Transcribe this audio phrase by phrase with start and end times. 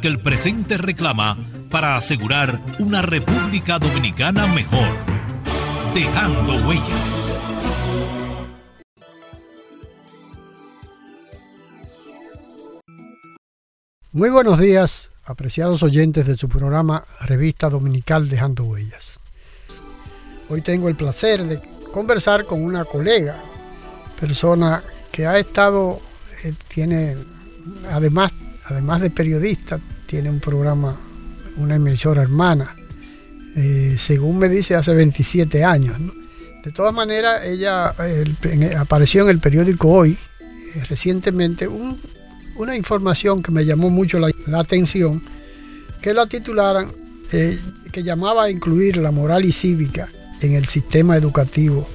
[0.00, 1.36] Que el presente reclama
[1.70, 4.88] para asegurar una República Dominicana mejor.
[5.92, 6.88] Dejando huellas.
[14.12, 19.18] Muy buenos días, apreciados oyentes de su programa Revista Dominical Dejando Huellas.
[20.48, 21.60] Hoy tengo el placer de
[21.92, 23.42] conversar con una colega,
[24.20, 26.00] persona que ha estado,
[26.44, 27.16] eh, tiene
[27.90, 28.32] además,
[28.68, 30.96] además de periodista, tiene un programa,
[31.56, 32.74] una emisora hermana,
[33.56, 35.96] eh, según me dice, hace 27 años.
[36.62, 37.94] De todas maneras, ella
[38.78, 45.22] apareció en el periódico Hoy eh, recientemente una información que me llamó mucho la, atención,
[46.02, 46.92] que la titularan,
[47.32, 47.58] eh,
[47.90, 50.08] que llamaba a incluir la moral y cívica
[50.40, 51.88] en el sistema educativo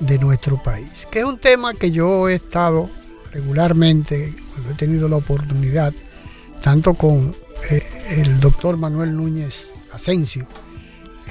[0.00, 2.90] de nuestro país, que es un tema que yo he estado
[3.32, 4.34] regularmente
[4.70, 5.92] he tenido la oportunidad,
[6.62, 7.34] tanto con
[7.70, 10.46] eh, el doctor Manuel Núñez Asensio,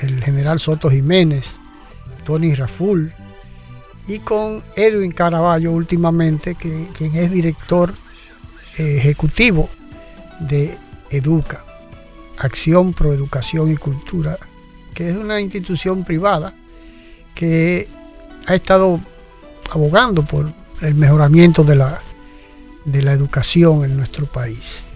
[0.02, 1.60] el general Soto Jiménez,
[2.26, 3.14] Tony Raful
[4.08, 7.94] y con Edwin Caraballo últimamente, que, quien es director
[8.78, 9.70] ejecutivo
[10.40, 10.78] de
[11.10, 11.64] Educa,
[12.38, 14.38] Acción Pro Educación y Cultura,
[14.94, 16.54] que es una institución privada
[17.36, 17.88] que
[18.48, 19.00] ha estado
[19.72, 22.02] abogando por el mejoramiento de la,
[22.86, 24.88] de la educación en nuestro país.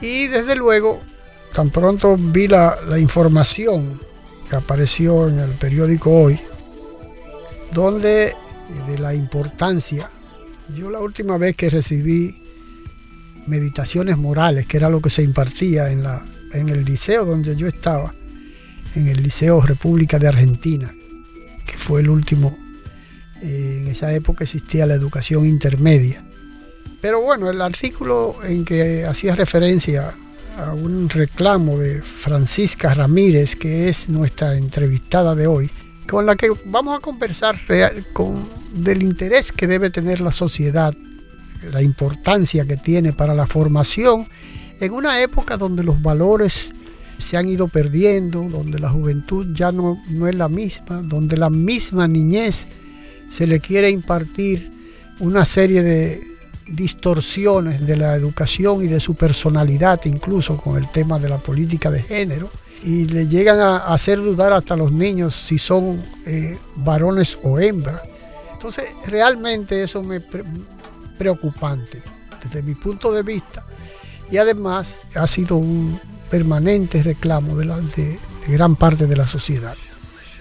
[0.00, 1.00] Y desde luego,
[1.54, 4.00] tan pronto vi la, la información
[4.48, 6.38] que apareció en el periódico hoy,
[7.72, 8.34] donde
[8.86, 10.10] de la importancia,
[10.76, 12.42] yo la última vez que recibí
[13.46, 17.66] meditaciones morales, que era lo que se impartía en, la, en el liceo donde yo
[17.66, 18.14] estaba,
[18.94, 20.92] en el Liceo República de Argentina,
[21.66, 22.58] que fue el último.
[23.40, 26.24] Eh, en esa época existía la educación intermedia.
[27.02, 30.14] Pero bueno, el artículo en que hacía referencia
[30.56, 35.68] a un reclamo de Francisca Ramírez, que es nuestra entrevistada de hoy,
[36.08, 37.56] con la que vamos a conversar
[38.12, 40.94] con, del interés que debe tener la sociedad,
[41.72, 44.28] la importancia que tiene para la formación
[44.78, 46.70] en una época donde los valores
[47.18, 51.50] se han ido perdiendo, donde la juventud ya no, no es la misma, donde la
[51.50, 52.68] misma niñez
[53.28, 54.70] se le quiere impartir
[55.18, 56.31] una serie de
[56.66, 61.90] distorsiones de la educación y de su personalidad, incluso con el tema de la política
[61.90, 62.50] de género,
[62.82, 68.02] y le llegan a hacer dudar hasta los niños si son eh, varones o hembras.
[68.52, 70.20] Entonces, realmente eso me
[71.18, 72.02] preocupante
[72.42, 73.64] desde mi punto de vista.
[74.30, 76.00] Y además ha sido un,
[76.32, 78.18] permanente reclamo de, de,
[78.48, 79.76] gran parte de la sociedad.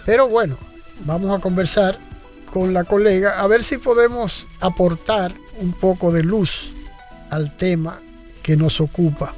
[0.06, 0.58] Pero bueno,
[1.06, 2.00] vamos a conversar
[2.46, 6.74] con la colega a ver si podemos aportar un poco de luz
[7.30, 8.02] al tema
[8.44, 9.34] que nos ocupa,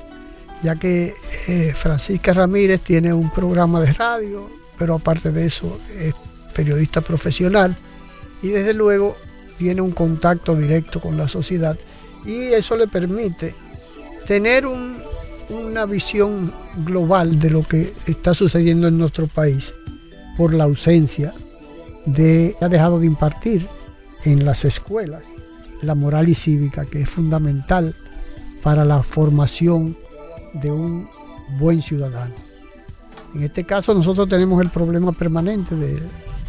[0.61, 1.13] ya que
[1.47, 6.13] eh, Francisca Ramírez tiene un programa de radio, pero aparte de eso es
[6.53, 7.75] periodista profesional
[8.41, 9.17] y desde luego
[9.57, 11.77] tiene un contacto directo con la sociedad
[12.25, 13.53] y eso le permite
[14.25, 15.01] tener un,
[15.49, 16.53] una visión
[16.85, 19.73] global de lo que está sucediendo en nuestro país
[20.37, 21.33] por la ausencia
[22.05, 23.67] de, ha dejado de impartir
[24.23, 25.23] en las escuelas
[25.83, 27.95] la moral y cívica que es fundamental
[28.61, 29.97] para la formación
[30.53, 31.09] de un
[31.59, 32.35] buen ciudadano.
[33.35, 36.03] En este caso nosotros tenemos el problema permanente del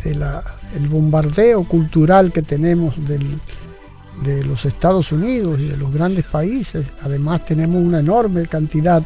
[0.04, 6.86] de, bombardeo cultural que tenemos de los Estados Unidos y de los grandes países.
[7.02, 9.02] Además tenemos una enorme cantidad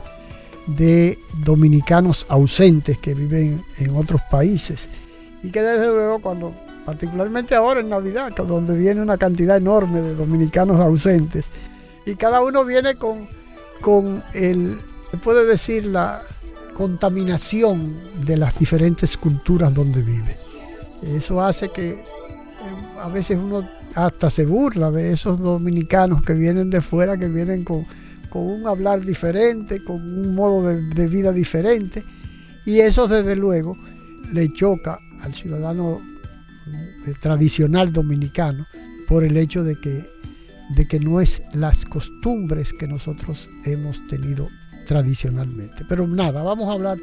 [0.66, 4.88] de dominicanos ausentes que viven en otros países
[5.42, 6.54] y que desde luego cuando,
[6.88, 11.50] particularmente ahora en Navidad, donde viene una cantidad enorme de dominicanos ausentes
[12.06, 13.29] y cada uno viene con,
[13.82, 14.81] con el,
[15.11, 16.23] se puede decir, la
[16.73, 17.94] contaminación
[18.25, 20.38] de las diferentes culturas donde vive.
[21.02, 22.02] Eso hace que eh,
[22.99, 27.64] a veces uno hasta se burla de esos dominicanos que vienen de fuera, que vienen
[27.64, 27.84] con,
[28.32, 32.02] un hablar diferente, con un modo de, vida diferente.
[32.64, 33.76] Y eso desde luego
[34.32, 36.00] le choca al ciudadano
[37.20, 38.67] tradicional dominicano
[39.06, 40.05] por el hecho de que,
[40.70, 44.49] de que no es las costumbres que nosotros hemos tenido
[44.87, 45.85] tradicionalmente.
[45.88, 46.99] Pero nada, vamos a hablar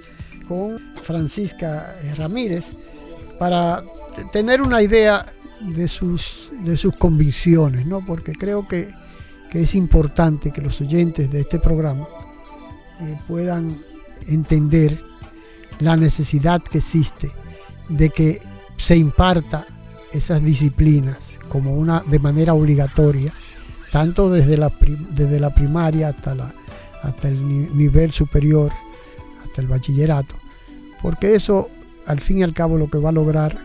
[0.47, 2.65] con Francisca eh, Ramírez
[3.39, 3.83] para
[4.31, 5.25] tener una idea
[5.61, 8.05] de sus, de sus convicciones, ¿no?
[8.05, 8.89] porque creo que,
[9.53, 12.05] es importante que los oyentes de este programa
[12.99, 13.77] eh, puedan
[14.27, 15.01] entender
[15.79, 17.31] la necesidad que existe
[17.87, 18.41] de que
[18.77, 19.65] se imparta
[20.11, 23.33] esas disciplinas como una de manera obligatoria,
[23.91, 24.71] tanto desde la,
[25.11, 26.53] desde la primaria hasta, la,
[27.01, 28.71] hasta el nivel superior,
[29.43, 30.35] hasta el bachillerato,
[31.01, 31.69] porque eso
[32.05, 33.57] al fin y al cabo lo que va a lograr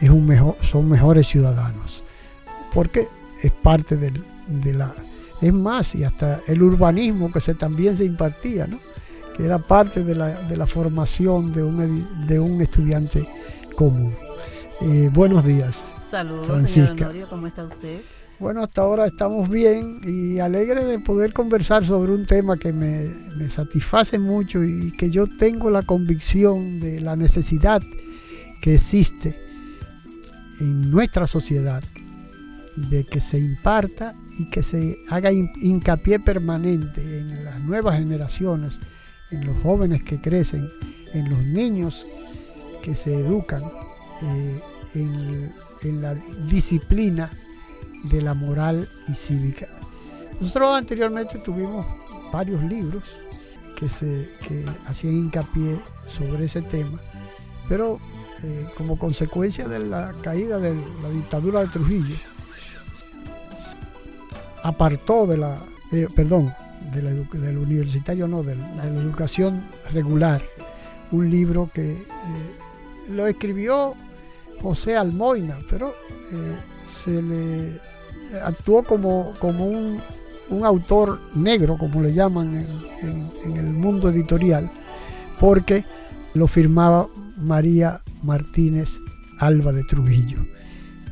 [0.00, 2.02] es un mejor, son mejores ciudadanos.
[2.72, 3.08] Porque
[3.42, 4.92] es parte de la...
[5.40, 8.78] Es más, y hasta el urbanismo que se, también se impartía, ¿no?
[9.36, 13.28] que era parte de la, formación de un, de un estudiante
[13.76, 14.14] común.
[14.86, 15.82] Eh, buenos días.
[16.10, 17.10] Saludos, Francisca.
[17.10, 18.02] señor ¿cómo está usted?
[18.38, 23.06] Bueno, hasta ahora estamos bien y alegre de poder conversar sobre un tema que me,
[23.34, 27.80] me satisface mucho y que yo tengo la convicción de la necesidad
[28.60, 29.40] que existe
[30.60, 31.82] en nuestra sociedad
[32.76, 38.78] de que se imparta y que se haga hincapié permanente en las nuevas generaciones,
[39.30, 40.68] en los jóvenes que crecen,
[41.14, 42.06] en los niños
[42.82, 43.62] que se educan,
[44.22, 44.60] eh,
[44.94, 45.52] en,
[46.00, 46.14] la
[46.46, 47.30] disciplina
[48.04, 49.68] de la moral y cívica.
[50.40, 51.86] Nosotros anteriormente tuvimos
[52.32, 53.04] varios libros
[53.76, 57.00] que, se, que hacían hincapié sobre ese tema,
[57.68, 57.98] pero
[58.42, 62.16] eh, como consecuencia de la caída de la dictadura de Trujillo,
[64.62, 65.58] apartó de la,
[65.92, 66.54] eh, perdón,
[66.92, 70.42] del universitario, no, de la educación regular,
[71.10, 72.06] un libro que eh,
[73.10, 73.94] lo escribió
[74.64, 75.94] José Almoina, pero
[76.86, 77.78] se le
[78.42, 80.00] actuó como, como un,
[80.64, 82.66] autor negro, como le llaman
[83.02, 84.70] en el mundo editorial,
[85.38, 85.84] porque
[86.32, 89.00] lo firmaba María Martínez
[89.38, 90.38] Alba de Trujillo.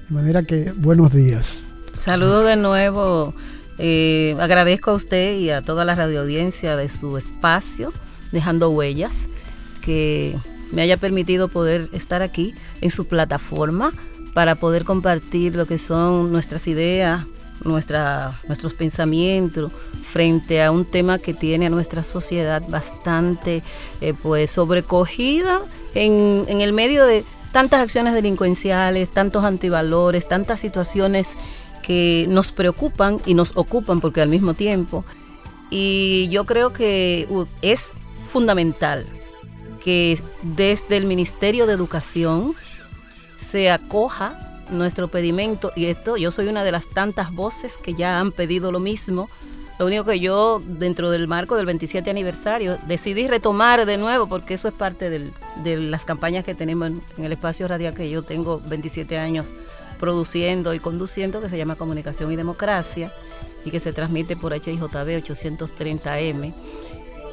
[0.08, 1.66] De manera que buenos días.
[1.92, 3.34] Saludos de nuevo.
[3.78, 7.92] Eh, agradezco a usted y a toda la radioaudiencia de su espacio,
[8.30, 9.28] dejando huellas,
[9.82, 10.36] que
[10.72, 13.92] me haya permitido poder estar aquí en su plataforma
[14.34, 17.24] para poder compartir lo que son nuestras ideas,
[17.64, 19.70] nuestra, nuestros pensamientos
[20.02, 23.62] frente a un tema que tiene a nuestra sociedad bastante
[24.00, 25.60] eh, pues sobrecogida
[25.94, 31.30] en, en el medio de tantas acciones delincuenciales, tantos antivalores, tantas situaciones
[31.82, 35.04] que nos preocupan y nos ocupan porque al mismo tiempo.
[35.70, 37.26] Y yo creo que
[37.60, 37.92] es
[38.30, 39.06] fundamental
[39.82, 42.54] que desde el Ministerio de Educación
[43.36, 48.20] se acoja nuestro pedimento, y esto yo soy una de las tantas voces que ya
[48.20, 49.28] han pedido lo mismo.
[49.78, 54.54] Lo único que yo, dentro del marco del 27 aniversario, decidí retomar de nuevo, porque
[54.54, 58.60] eso es parte de las campañas que tenemos en, el espacio radial que yo tengo
[58.64, 59.52] 27 años
[59.98, 63.12] produciendo y conduciendo, que se llama Comunicación y Democracia,
[63.64, 66.52] y que se transmite por HIJB 830M.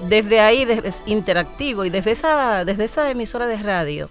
[0.07, 4.09] Desde ahí es interactivo y desde esa, desde esa emisora de radio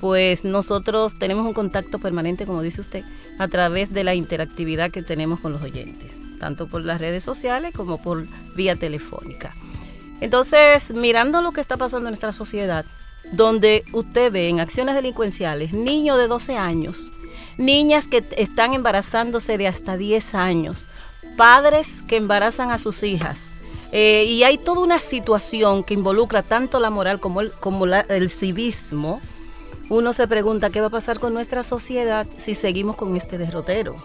[0.00, 3.04] pues nosotros tenemos un contacto permanente, como dice usted,
[3.38, 7.72] a través de la interactividad que tenemos con los oyentes, tanto por las redes sociales
[7.74, 9.54] como por vía telefónica.
[10.20, 12.86] Entonces, mirando lo que está pasando en nuestra sociedad,
[13.32, 17.12] donde usted ve en acciones delincuenciales niños de 12 años,
[17.58, 20.86] niñas que están embarazándose de hasta 10 años,
[21.36, 23.52] padres que embarazan a sus hijas,
[23.92, 28.30] eh, y hay toda una situación que involucra tanto la moral como el, como el
[28.30, 29.20] civismo,
[29.88, 33.96] uno se pregunta qué va a pasar con nuestra sociedad si seguimos con este derrotero.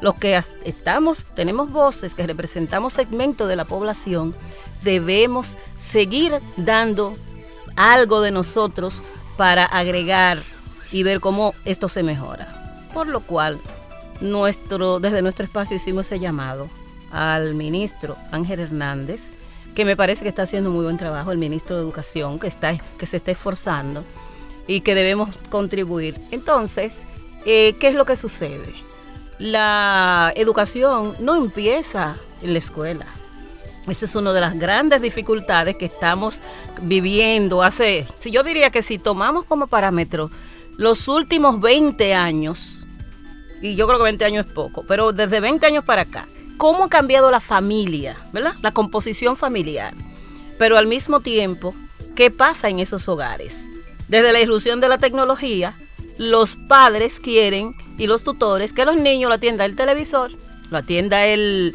[0.00, 4.34] Los que estamos, tenemos voces, que representamos segmentos de la población,
[4.82, 7.16] debemos seguir dando
[7.74, 9.02] algo de nosotros
[9.36, 10.42] para agregar
[10.92, 12.86] y ver cómo esto se mejora.
[12.92, 13.58] Por lo cual,
[14.20, 16.68] nuestro, desde nuestro espacio hicimos ese llamado
[17.14, 19.30] al ministro Ángel Hernández,
[19.74, 22.76] que me parece que está haciendo muy buen trabajo, el ministro de Educación, que, está,
[22.98, 24.04] que se está esforzando
[24.66, 26.20] y que debemos contribuir.
[26.32, 27.06] Entonces,
[27.46, 28.74] eh, ¿qué es lo que sucede?
[29.38, 33.06] La educación no empieza en la escuela.
[33.88, 36.40] Esa es una de las grandes dificultades que estamos
[36.82, 40.30] viviendo hace, si yo diría que si tomamos como parámetro
[40.78, 42.86] los últimos 20 años,
[43.60, 46.84] y yo creo que 20 años es poco, pero desde 20 años para acá, ¿cómo
[46.84, 48.54] ha cambiado la familia, ¿verdad?
[48.62, 49.94] La composición familiar.
[50.58, 51.74] Pero al mismo tiempo,
[52.14, 53.70] ¿qué pasa en esos hogares?
[54.08, 55.76] Desde la irrupción de la tecnología,
[56.18, 60.32] los padres quieren y los tutores que los niños lo atienda el televisor,
[60.70, 61.74] lo atienda el,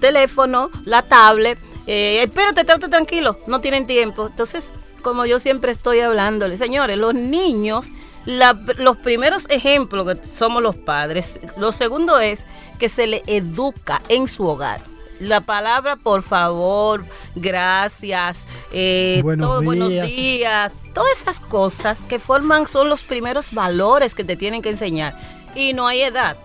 [0.00, 1.58] teléfono, la tablet.
[1.86, 4.28] Eh, espérate, estate tranquilo, no tienen tiempo.
[4.28, 4.72] Entonces,
[5.02, 7.88] como yo siempre estoy hablándole, señores, los niños,
[8.26, 12.46] los primeros ejemplos que somos los padres, lo segundo es
[12.78, 14.82] que se le educa en su hogar
[15.20, 19.60] la palabra por favor, gracias, eh, buenos,
[19.90, 20.72] días.
[20.94, 25.14] todas esas cosas que forman son los primeros valores que te tienen que enseñar.
[25.54, 26.36] Y no hay edad,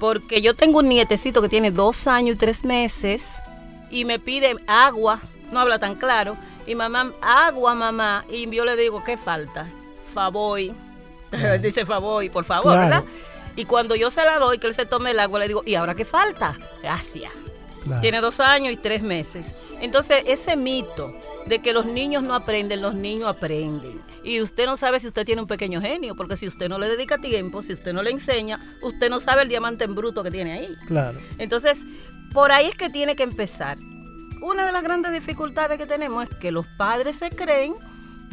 [0.00, 3.34] porque yo tengo un nietecito que tiene dos años y tres meses
[3.90, 5.20] y me pide agua,
[5.52, 6.36] no habla tan claro,
[6.66, 9.68] y mamá, agua mamá, y yo le digo, ¿qué falta?
[10.14, 10.60] Favor.
[11.60, 13.04] Dice favor, por favor, ¿verdad?
[13.56, 15.74] Y cuando yo se la doy, que él se tome el agua, le digo, ¿y
[15.74, 16.56] ahora qué falta?
[16.82, 17.30] Gracias.
[18.00, 19.54] Tiene dos años y tres meses.
[19.80, 21.12] Entonces, ese mito
[21.46, 24.00] de que los niños no aprenden, los niños aprenden.
[24.22, 26.88] Y usted no sabe si usted tiene un pequeño genio, porque si usted no le
[26.88, 30.30] dedica tiempo, si usted no le enseña, usted no sabe el diamante en bruto que
[30.30, 30.74] tiene ahí.
[30.86, 31.20] Claro.
[31.36, 31.84] Entonces,
[32.32, 33.76] por ahí es que tiene que empezar.
[34.40, 37.74] Una de las grandes dificultades que tenemos es que los padres se creen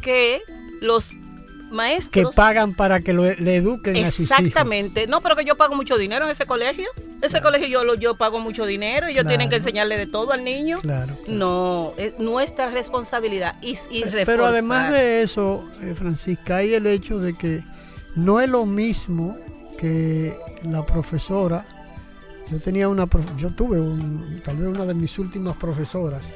[0.02, 0.42] que
[0.80, 1.14] los
[1.72, 2.30] maestros.
[2.30, 4.40] Que pagan para que lo, le eduquen a sus hijos.
[4.40, 5.08] Exactamente.
[5.08, 6.88] No, pero que yo pago mucho dinero en ese colegio.
[7.22, 10.32] Ese colegio yo, lo, yo pago mucho dinero y ellos tienen que enseñarle de todo
[10.32, 10.80] al niño.
[10.82, 11.18] Claro.
[11.28, 17.20] No, es nuestra responsabilidad y, y Pero además de eso, eh, Francisca, hay el hecho
[17.20, 17.64] de que
[18.16, 19.38] no es lo mismo
[19.78, 21.66] que la profesora.
[22.52, 26.36] Yo tenía una, yo tuve un, tal vez una de mis últimas profesoras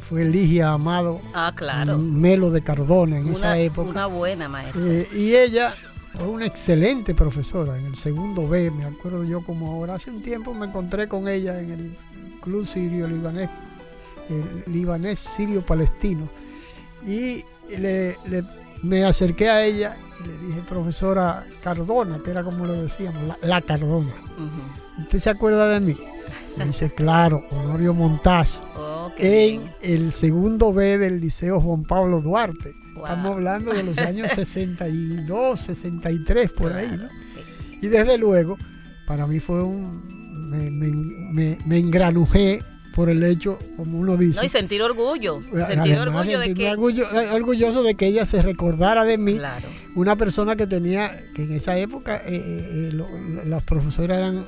[0.00, 1.20] fue Ligia Amado.
[1.34, 1.98] Ah, claro.
[1.98, 3.90] Melo de Cardona en esa época.
[3.90, 4.82] Una buena maestra.
[4.84, 5.74] Eh, y ella
[6.14, 9.94] fue una excelente profesora en el segundo B, me acuerdo yo como ahora.
[9.94, 11.96] Hace un tiempo me encontré con ella en el
[12.40, 13.48] Club Sirio Libanés,
[14.28, 16.28] el Libanés Sirio Palestino.
[17.06, 17.44] Y
[17.78, 18.16] le,
[18.82, 23.60] me acerqué a ella y le dije, profesora Cardona, que era como le decíamos, la,
[23.60, 24.12] Cardona.
[24.98, 25.96] ¿Usted se acuerda de mí?
[26.56, 28.62] Dice, claro, Honorio Montaz,
[29.18, 32.74] en el segundo B del Liceo Juan Pablo Duarte.
[32.96, 37.08] Estamos hablando de los años 62, 63, por ahí, ¿no?
[37.80, 38.56] Y desde luego,
[39.06, 40.22] para mí fue un...
[40.50, 42.62] Me, me, me, engranujé
[42.94, 44.40] por el hecho, como uno dice.
[44.40, 45.42] No, y sentir orgullo.
[45.66, 46.68] Sentir orgullo de que.
[46.68, 49.34] Eh, orgulloso de que ella se recordara de mí.
[49.36, 49.68] Claro.
[49.94, 54.46] Una persona que tenía, que en esa época eh, eh, las profesoras eran,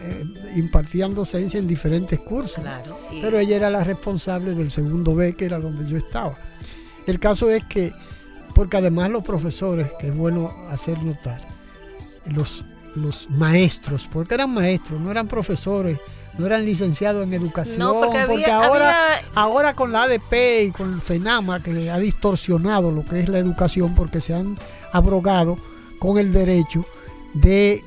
[0.57, 2.61] impartían docencia en diferentes cursos.
[2.61, 6.39] Claro, Pero ella era la responsable del segundo B, que era donde yo estaba.
[7.07, 7.93] El caso es que
[8.55, 11.41] porque además los profesores, que es bueno hacer notar,
[12.27, 15.99] los, los maestros, porque eran maestros, no eran profesores,
[16.39, 17.93] no eran licenciados en educación,
[18.27, 23.21] porque, ahora, ahora con la ADP y con el FENAMA, que ha distorsionado lo que
[23.21, 24.57] es la educación, porque se han
[24.93, 25.59] abrogado
[25.99, 26.85] con el derecho
[27.35, 27.85] de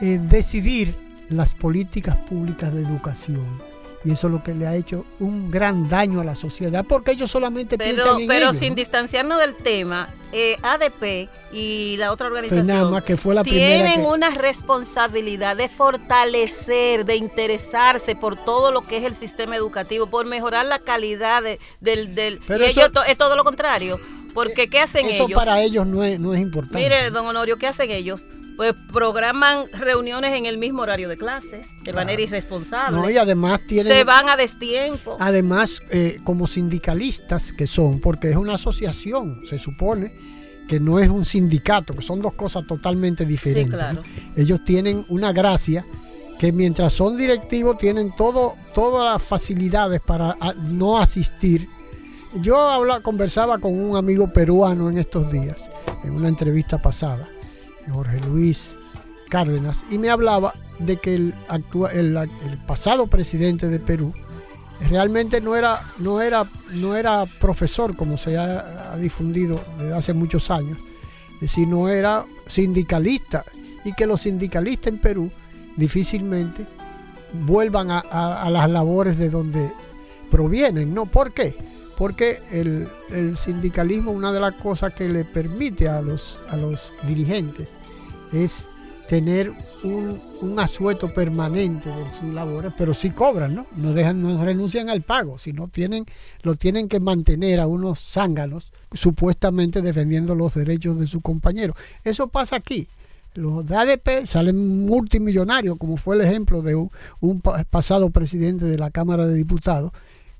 [0.00, 0.94] eh, decidir
[1.28, 3.65] las políticas públicas de educación
[4.06, 7.10] y eso es lo que le ha hecho un gran daño a la sociedad, porque
[7.10, 12.28] ellos solamente pero, piensan en Pero sin distanciarnos del tema, eh, ADP y la otra
[12.28, 18.98] organización que fue la tienen una responsabilidad de fortalecer, de interesarse por todo lo que
[18.98, 21.42] es el sistema educativo, por mejorar la calidad
[21.80, 22.14] del...
[22.14, 23.98] del y ellos es todo lo contrario.
[24.34, 25.30] Porque ¿qué hacen ellos?
[25.30, 26.76] Eso para ellos no es, no es importante.
[26.76, 28.20] Mire, don Honorio, ¿qué hacen ellos?
[28.56, 32.98] Pues programan reuniones en el mismo horario de clases, de manera irresponsable.
[32.98, 35.16] No, y además tienen, Se van a destiempo.
[35.20, 40.14] Además, eh, como sindicalistas que son, porque es una asociación, se supone
[40.66, 43.66] que no es un sindicato, que son dos cosas totalmente diferentes.
[43.66, 44.02] Sí, claro.
[44.34, 45.84] Ellos tienen una gracia
[46.38, 50.36] que mientras son directivos tienen todo, todas las facilidades para
[50.70, 51.68] no asistir.
[52.40, 55.70] Yo habla, conversaba con un amigo peruano en estos días,
[56.04, 57.28] en una entrevista pasada
[57.92, 58.76] Jorge Luis
[59.28, 61.34] Cárdenas, y me hablaba de que el,
[62.66, 64.12] pasado presidente de Perú
[64.88, 70.50] realmente no era, no era, no era profesor como se ha, difundido desde hace muchos
[70.50, 70.78] años,
[71.48, 73.44] sino era sindicalista
[73.84, 75.30] y que los sindicalistas en Perú
[75.76, 76.66] difícilmente
[77.32, 79.72] vuelvan a, a, las labores de donde
[80.30, 81.06] provienen, ¿no?
[81.06, 81.56] ¿Por qué?
[81.96, 82.88] Porque el,
[83.38, 87.78] sindicalismo, una de las cosas que le permite a los, a los dirigentes
[88.32, 88.68] es
[89.08, 90.20] tener un,
[90.58, 93.66] asueto permanente de sus labores, pero sí cobran, ¿no?
[93.76, 96.04] No, dejan, no renuncian al pago, sino tienen,
[96.42, 101.76] lo tienen que mantener a unos zánganos supuestamente defendiendo los derechos de sus compañeros.
[102.04, 102.88] Eso pasa aquí.
[103.34, 109.26] Los ADP salen multimillonarios, como fue el ejemplo de un pasado presidente de la Cámara
[109.26, 109.92] de Diputados,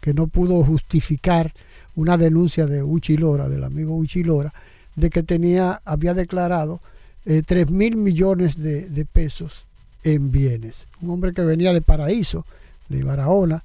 [0.06, 1.52] que no pudo justificar
[1.96, 4.54] una denuncia de Uchilora, del amigo Uchilora,
[4.94, 6.78] de que tenía, había declarado
[7.24, 9.64] eh, 3 mil millones de, pesos
[10.04, 10.86] en bienes.
[11.02, 12.46] Un hombre que venía de Paraíso,
[12.88, 13.64] de Barahona,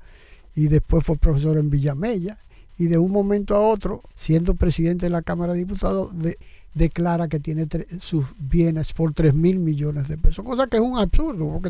[0.56, 2.39] y después fue profesor en Villamella,
[2.80, 6.39] y de un momento a otro, siendo presidente de la Cámara de Diputados, de,
[6.74, 7.68] declara que tiene
[8.00, 11.70] sus bienes por 3 mil millones de pesos, cosa que es un absurdo, porque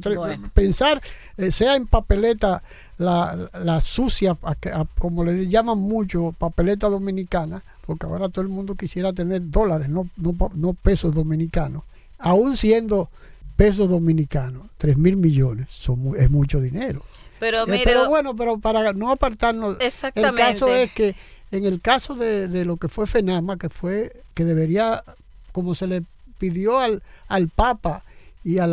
[0.54, 1.02] pensar,
[1.38, 2.62] eh, sea en papeleta
[2.98, 4.38] la, la sucia,
[5.00, 10.08] como le llaman mucho, papeleta dominicana, porque ahora todo el mundo quisiera tener dólares, no,
[10.18, 11.84] no, pesos dominicanos,
[12.20, 13.10] aún siendo
[13.56, 17.04] pesos dominicanos, 3 mil millones, son, es mucho dinero.
[17.40, 19.78] Pero, eh, pero bueno, pero para no apartarnos,
[20.14, 21.16] el caso es que
[21.52, 25.04] en el caso de, lo que fue FENAMA, que fue que debería,
[25.52, 26.04] como se le
[26.38, 28.04] pidió al, al Papa
[28.44, 28.72] y al,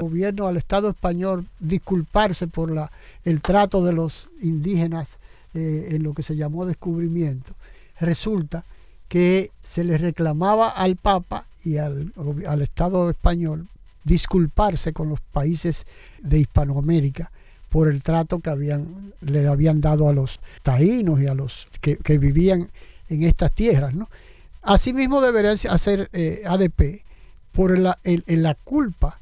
[0.00, 2.90] gobierno, al Estado español, disculparse por la,
[3.24, 5.18] el trato de los indígenas
[5.54, 7.52] eh, en lo que se llamó descubrimiento,
[8.00, 8.64] resulta
[9.08, 12.12] que se le reclamaba al Papa y al,
[12.48, 13.66] al Estado español
[14.04, 15.86] disculparse con los países
[16.20, 17.30] de Hispanoamérica
[17.74, 22.18] por el trato que habían, le habían dado a los taínos y a los que,
[22.18, 22.70] vivían
[23.08, 23.94] en estas tierras.
[23.94, 24.08] ¿no?
[24.62, 27.02] Asimismo debería hacer eh, ADP
[27.50, 29.18] por la, la culpa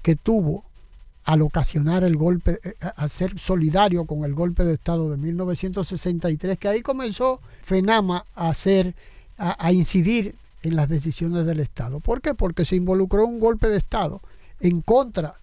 [0.00, 0.64] que tuvo
[1.24, 6.56] al ocasionar el golpe, eh, a ser solidario con el golpe de Estado de 1963,
[6.56, 8.94] que ahí comenzó FENAMA a hacer,
[9.36, 12.00] a, incidir en las decisiones del Estado.
[12.00, 12.32] ¿Por qué?
[12.32, 14.22] Porque se involucró un golpe de Estado
[14.58, 15.34] en contra,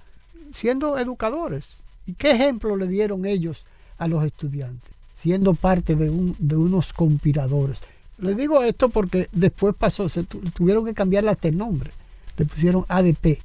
[0.56, 3.66] siendo educadores, ¿Y qué ejemplo le dieron ellos
[3.98, 4.98] a los estudiantes?
[5.18, 7.80] siendo parte de, un, de unos conspiradores.
[8.20, 11.92] Le digo esto porque después pasó, se tuvieron que cambiarle hasta el nombre.
[12.38, 13.40] Le pusieron ADP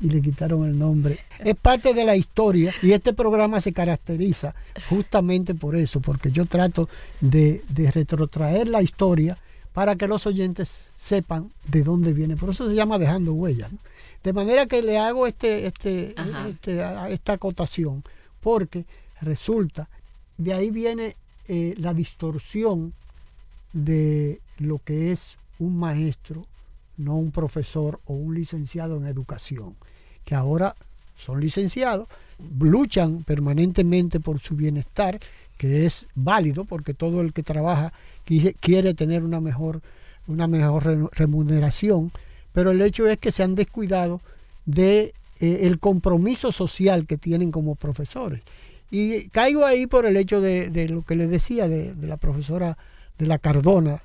[0.00, 1.18] y le quitaron el nombre.
[1.38, 4.54] Es parte de la historia y este programa se caracteriza
[4.88, 6.88] justamente por eso, porque yo trato
[7.20, 9.36] de, retrotraer la historia
[9.74, 12.36] para que los oyentes sepan de dónde viene.
[12.36, 13.70] Por eso se llama Dejando Huellas.
[14.22, 16.14] De manera que le hago este, este,
[16.48, 18.02] este esta acotación,
[18.40, 18.84] porque
[19.20, 19.88] resulta,
[20.36, 22.92] de ahí viene eh, la distorsión
[23.72, 26.46] de lo que es un maestro,
[26.96, 29.76] no un profesor o un licenciado en educación,
[30.24, 30.74] que ahora
[31.16, 32.08] son licenciados,
[32.60, 35.20] luchan permanentemente por su bienestar,
[35.56, 37.92] que es válido porque todo el que trabaja
[38.60, 39.80] quiere tener una mejor,
[40.26, 42.12] una mejor remuneración,
[42.52, 44.20] pero el hecho es que se han descuidado
[44.66, 48.42] de eh, el compromiso social que tienen como profesores.
[48.90, 52.78] Y caigo ahí por el hecho de, lo que les decía de, la profesora
[53.18, 54.02] de la Cardona,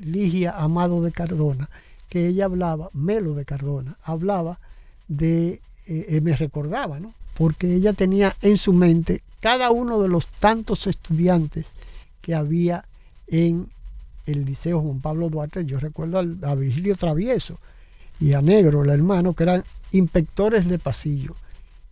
[0.00, 1.68] Ligia Amado de Cardona,
[2.08, 4.60] que ella hablaba, Melo de Cardona, hablaba
[5.08, 7.12] de, eh, eh, me recordaba, ¿no?
[7.36, 11.66] Porque ella tenía en su mente cada uno de los tantos estudiantes
[12.20, 12.84] que había
[13.28, 13.68] en
[14.28, 15.64] el Liceo Juan Pablo Duarte.
[15.64, 17.58] Yo recuerdo a Virgilio Travieso
[18.20, 21.34] y a Negro, el hermano, que eran inspectores de pasillo.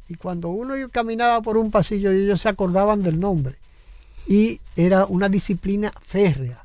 [0.09, 3.57] Y cuando uno caminaba por un pasillo, ellos se acordaban del nombre.
[4.27, 6.65] Y era una disciplina férrea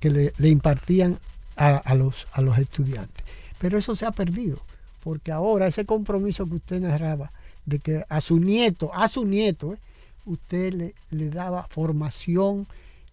[0.00, 1.18] que le, impartían
[1.56, 3.24] a, los, a los estudiantes.
[3.58, 4.58] Pero eso se ha perdido,
[5.02, 7.32] porque ahora ese compromiso que usted narraba,
[7.64, 9.78] de que a su nieto, a su nieto, eh,
[10.26, 12.66] usted le, le, daba formación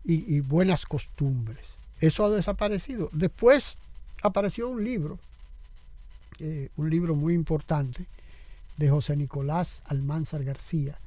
[0.03, 1.59] y, buenas costumbres.
[1.99, 3.09] Eso ha desaparecido.
[3.13, 3.77] Después
[4.23, 5.19] apareció un libro,
[6.39, 8.05] eh, un libro muy importante,
[8.77, 10.97] de José Nicolás Almanzar García,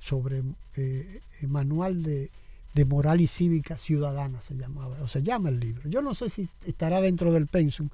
[0.00, 0.42] sobre
[0.76, 2.30] eh, manual de,
[2.74, 5.88] de moral y cívica ciudadana se llamaba, o se llama el libro.
[5.88, 7.88] Yo no sé si estará dentro del pensum,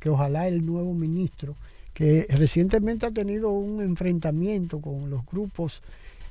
[0.00, 1.56] que ojalá el nuevo ministro,
[1.94, 5.82] que recientemente ha tenido un enfrentamiento con los grupos,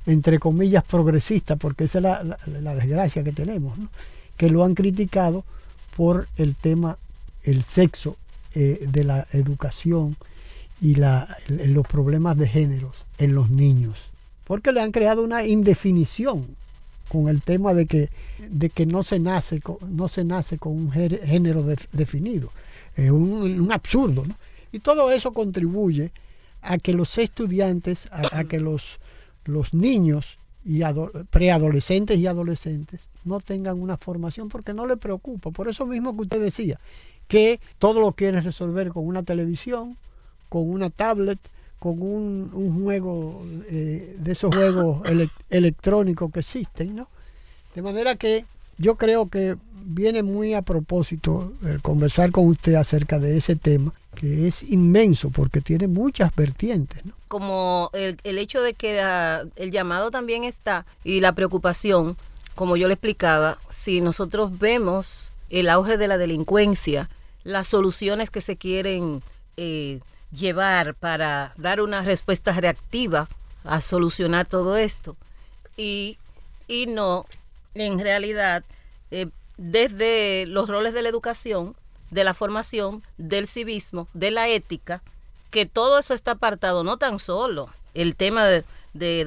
[0.08, 2.02] entre comillas, progresistas, porque esa es
[2.62, 3.78] la, desgracia que tenemos,
[4.36, 5.44] que lo han criticado
[5.96, 6.98] por el tema,
[7.44, 8.16] el sexo
[8.54, 10.16] eh, de la educación
[10.80, 14.10] y la, los problemas de géneros en los niños,
[14.44, 16.56] porque le han creado una indefinición
[17.08, 18.10] con el tema de que,
[18.48, 22.50] de que no, se nace, no se nace con un género definido.
[22.96, 24.24] Es un, absurdo.
[24.26, 24.34] ¿no?
[24.72, 26.12] Y todo eso contribuye
[26.60, 28.98] a que los estudiantes, a, que los,
[29.48, 30.82] los niños y
[31.30, 35.50] preadolescentes y adolescentes no tengan una formación porque no les preocupa.
[35.50, 36.78] Por eso mismo que usted decía,
[37.26, 39.96] que todo lo quiere resolver con una televisión,
[40.48, 41.38] con una tablet,
[41.78, 45.02] con un, un juego eh, de esos juegos
[45.48, 47.08] electrónicos que existen, ¿no?
[47.74, 48.44] De manera que
[48.78, 49.56] yo creo que
[49.90, 55.30] viene muy a propósito el conversar con usted acerca de ese tema, que es inmenso
[55.30, 57.14] porque tiene muchas vertientes, ¿no?
[57.28, 59.00] Como el, hecho de que
[59.56, 62.16] el llamado también está y la preocupación,
[62.54, 67.08] como yo le explicaba, si nosotros vemos el auge de la delincuencia,
[67.44, 69.22] las soluciones que se quieren
[69.56, 70.00] eh,
[70.32, 73.28] llevar para dar una respuesta reactiva
[73.64, 75.16] a solucionar todo esto
[75.76, 76.18] y,
[76.66, 77.26] y no
[77.74, 78.64] en realidad
[79.10, 81.76] eh, desde los roles de la educación,
[82.10, 85.02] de la formación, del civismo, de la ética,
[85.50, 88.64] que todo eso está apartado, no tan solo el tema de,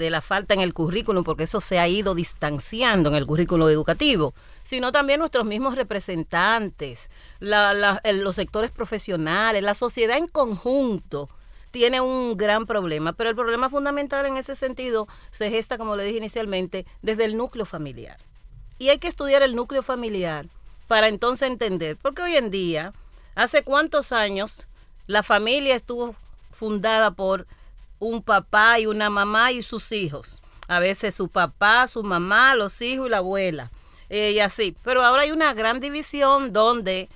[0.10, 4.34] la falta en el currículum, porque eso se ha ido distanciando en el currículum educativo,
[4.64, 11.30] sino también nuestros mismos representantes, los sectores profesionales, la sociedad en conjunto
[11.72, 16.04] tiene un gran problema, pero el problema fundamental en ese sentido se gesta, como le
[16.04, 18.18] dije inicialmente, desde el núcleo familiar.
[18.82, 20.48] Y hay que estudiar el núcleo familiar
[20.88, 22.94] para entonces entender, porque hoy en día,
[23.36, 24.66] hace cuántos años
[25.06, 26.16] la familia estuvo
[26.52, 27.46] fundada por
[28.00, 30.42] un papá y una mamá y sus hijos.
[30.68, 33.70] A veces su papá, su mamá, los hijos y la abuela.
[34.10, 34.76] Eh, y así.
[34.84, 37.08] Pero ahora hay una gran división donde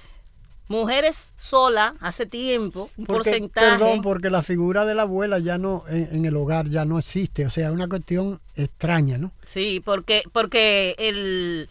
[0.67, 3.77] mujeres solas hace tiempo, un porcentaje.
[3.77, 7.45] Perdón, porque la figura de la abuela ya no, en, el hogar ya no existe.
[7.45, 9.31] O sea, es una cuestión extraña, ¿no?
[9.45, 11.69] Sí, porque, porque el,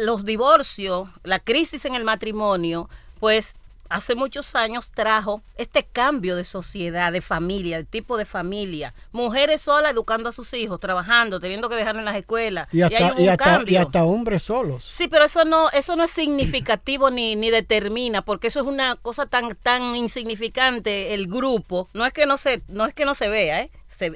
[0.00, 2.88] los divorcios, la crisis en el matrimonio,
[3.20, 3.56] pues
[3.92, 8.94] hace muchos años trajo este cambio de sociedad, de familia, de tipo de familia.
[9.12, 12.68] Mujeres solas educando a sus hijos, trabajando, teniendo que dejarlo en las escuelas.
[12.72, 14.84] Y hasta, hombres solos.
[14.84, 18.96] Sí, pero eso no, eso no es significativo ni, ni determina, porque eso es una
[18.96, 21.88] cosa tan, tan insignificante, el grupo.
[21.92, 23.70] No es que no se, no es que no se vea, ¿eh?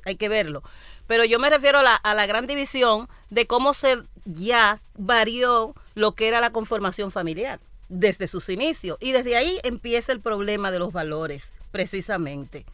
[0.05, 0.63] hay que verlo.
[1.07, 5.75] Pero yo me refiero a la, a la gran división de cómo se ya varió
[5.95, 8.99] lo que era la conformación familiar desde sus inicios.
[9.01, 12.65] Y desde ahí empieza el problema de los valores, precisamente.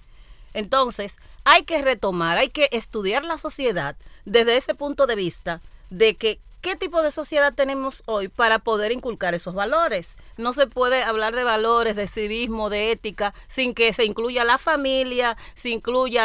[0.54, 6.14] Entonces, hay que retomar, hay que estudiar la sociedad desde ese punto de vista de
[6.14, 10.16] que qué tipo de sociedad tenemos hoy para poder inculcar esos valores.
[10.38, 14.58] No se puede hablar de valores, de civismo, de ética, sin que se incluya la
[14.58, 16.24] familia, se incluya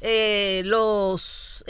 [0.00, 1.64] eh, los,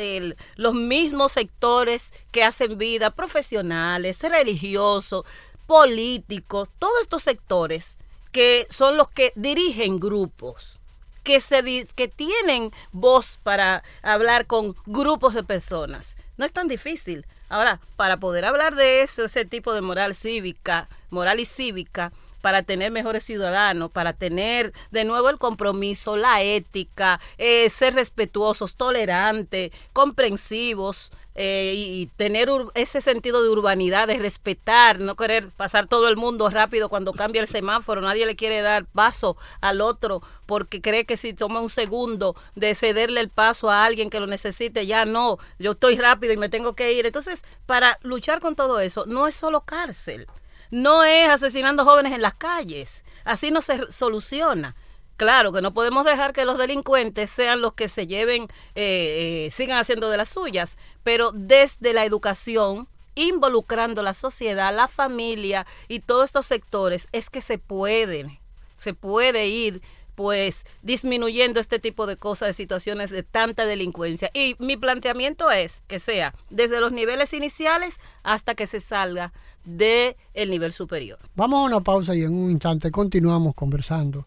[0.57, 5.25] los mismos sectores que hacen vida, profesionales, religiosos,
[5.67, 7.97] políticos, todos estos sectores
[8.33, 10.79] que son los que dirigen grupos
[11.23, 16.17] que, se, que tienen voz para hablar con grupos de personas.
[16.43, 17.25] No es tan difícil.
[17.49, 22.65] Ahora, para poder hablar de eso, ese tipo de moral cívica, moral y cívica, para
[22.65, 29.71] tener mejores ciudadanos, para tener de nuevo el compromiso, la ética, eh, ser respetuosos, tolerantes,
[29.93, 36.17] comprensivos, eh, y tener ese sentido de urbanidad, de respetar, no querer pasar todo el
[36.17, 41.05] mundo rápido cuando cambia el semáforo, nadie le quiere dar paso al otro porque cree
[41.07, 45.05] que si toma un segundo de cederle el paso a alguien que lo necesite, ya
[45.05, 47.07] no, yo estoy rápido y me tengo que ir.
[47.07, 50.27] Entonces, para luchar con todo eso, no es solo cárcel,
[50.71, 54.75] no es asesinando jóvenes en las calles, así no se soluciona
[55.17, 58.45] Claro que no podemos dejar que los delincuentes sean los que se lleven,
[58.75, 64.89] eh, eh, sigan haciendo de las suyas, pero desde la educación, involucrando la sociedad, la
[64.89, 68.39] familia y todos estos sectores, es que se pueden,
[68.77, 69.83] se puede ir
[70.15, 74.31] pues disminuyendo este tipo de cosas, de situaciones de tanta delincuencia.
[74.35, 79.33] Y mi planteamiento es que sea desde los niveles iniciales hasta que se salga
[79.65, 81.19] del el nivel superior.
[81.35, 84.27] Vamos a una pausa y en un instante continuamos conversando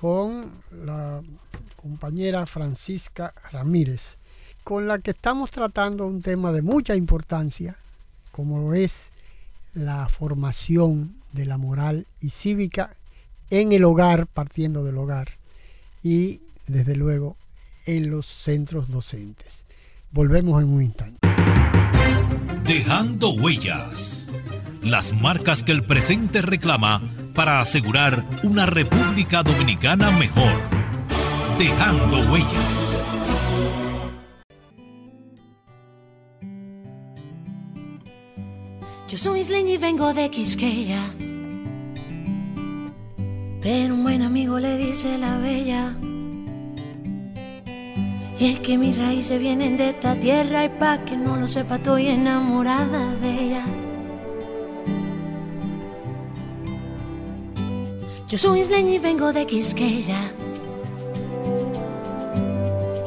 [0.00, 0.50] con
[0.86, 1.20] la
[1.76, 4.16] compañera Francisca Ramírez,
[4.64, 7.76] con la que estamos tratando un tema de mucha importancia,
[8.32, 9.10] como es
[9.74, 12.96] la formación de la moral y cívica
[13.50, 15.32] en el hogar, partiendo del hogar,
[16.02, 17.36] y desde luego
[17.84, 19.66] en los centros docentes.
[20.12, 21.28] Volvemos en un instante.
[22.64, 24.26] Dejando huellas.
[24.82, 27.02] Las marcas que el presente reclama
[27.34, 30.52] para asegurar una República Dominicana mejor,
[31.58, 32.80] dejando huellas.
[39.08, 41.02] Yo soy isleña y vengo de Quisqueya,
[43.60, 45.96] pero un buen amigo le dice la bella.
[48.38, 51.76] Y es que mis raíces vienen de esta tierra y pa' que no lo sepa
[51.76, 53.66] estoy enamorada de ella.
[58.30, 60.32] Yo soy isleña y vengo de Quisqueya.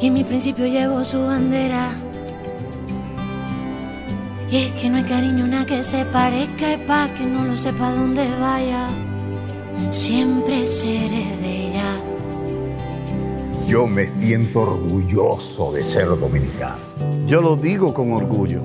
[0.02, 1.96] Y en mi principio llevo su bandera.
[4.52, 7.56] Y es que no hay cariño una que se parezca y pa' que no lo
[7.56, 8.90] sepa dónde vaya.
[9.92, 12.02] Siempre seré de ella.
[13.66, 16.76] Yo me siento orgulloso de ser dominicano.
[17.28, 18.62] Yo lo digo con orgullo.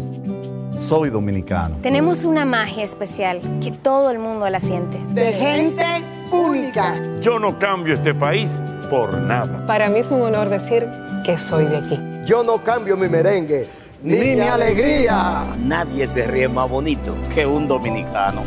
[0.89, 1.77] Soy dominicano.
[1.83, 4.99] Tenemos una magia especial que todo el mundo la siente.
[5.13, 5.85] De gente
[6.33, 6.97] única.
[7.21, 8.49] Yo no cambio este país
[8.89, 9.67] por nada.
[9.67, 10.89] Para mí es un honor decir
[11.27, 12.01] que soy de aquí.
[12.25, 13.69] Yo no cambio mi merengue
[14.03, 15.45] ni, mi alegría.
[15.59, 18.41] Nadie se ríe más bonito que un dominicano.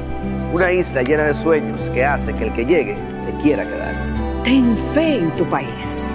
[0.51, 3.93] Una isla llena de sueños que hace que el que llegue se quiera quedar.
[4.43, 6.11] Ten fe en tu país.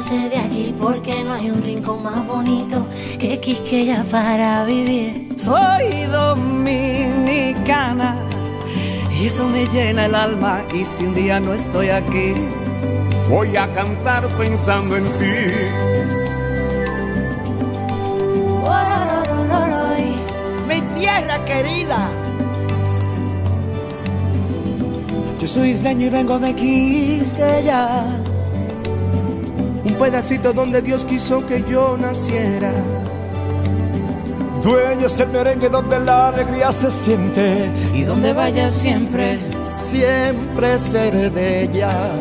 [0.00, 2.86] Ser de aquí porque no hay un rincón más bonito
[3.18, 5.28] que Quisqueya para vivir.
[5.36, 8.16] Soy dominicana
[9.12, 12.32] y eso me llena el alma y si un día no estoy aquí,
[13.28, 15.34] voy a cantar pensando en ti.
[20.68, 22.08] Mi tierra querida.
[25.38, 28.22] Yo soy isleño y vengo de Quisqueya
[30.00, 32.72] pedacito donde Dios quiso que yo naciera.
[34.64, 39.38] Dueños del merengue donde la alegría se siente y donde vaya siempre,
[39.76, 42.12] siempre seré de ella.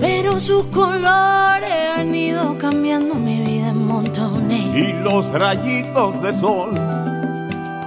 [0.00, 4.74] Pero sus colores han ido cambiando mi vida en montones.
[4.74, 6.99] Y los rayitos de sol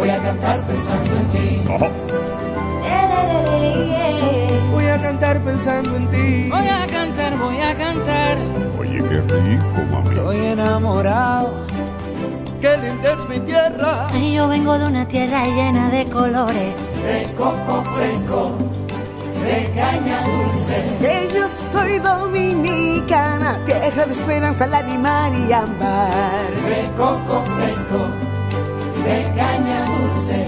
[0.00, 1.62] voy a cantar pensando en ti.
[4.72, 6.48] Voy a cantar pensando en ti.
[6.50, 8.38] Voy a cantar, voy a cantar.
[8.78, 10.08] Oye, qué rico, mami.
[10.08, 11.66] Estoy enamorado.
[12.62, 14.08] Qué linda es mi tierra.
[14.08, 16.74] Ay, yo vengo de una tierra llena de colores.
[17.04, 18.52] De coco fresco,
[19.42, 20.82] de caña dulce.
[21.34, 26.50] yo soy dominicana, tierra de esperanza, lágrima y ámbar.
[26.68, 28.29] De coco fresco,
[29.10, 30.38] de caña dulce.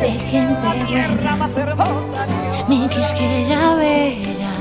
[0.00, 2.26] de gente tierra más hermosa.
[2.68, 4.52] Mi quisqueya bella.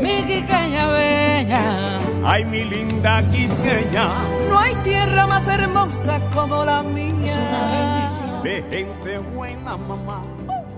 [0.00, 1.62] Mi quisqueya bella.
[2.24, 4.06] Ay, mi linda quisqueya.
[4.48, 7.24] No hay tierra más hermosa como la mía.
[7.24, 8.42] Es una bendición.
[8.42, 10.22] De gente buena, mamá.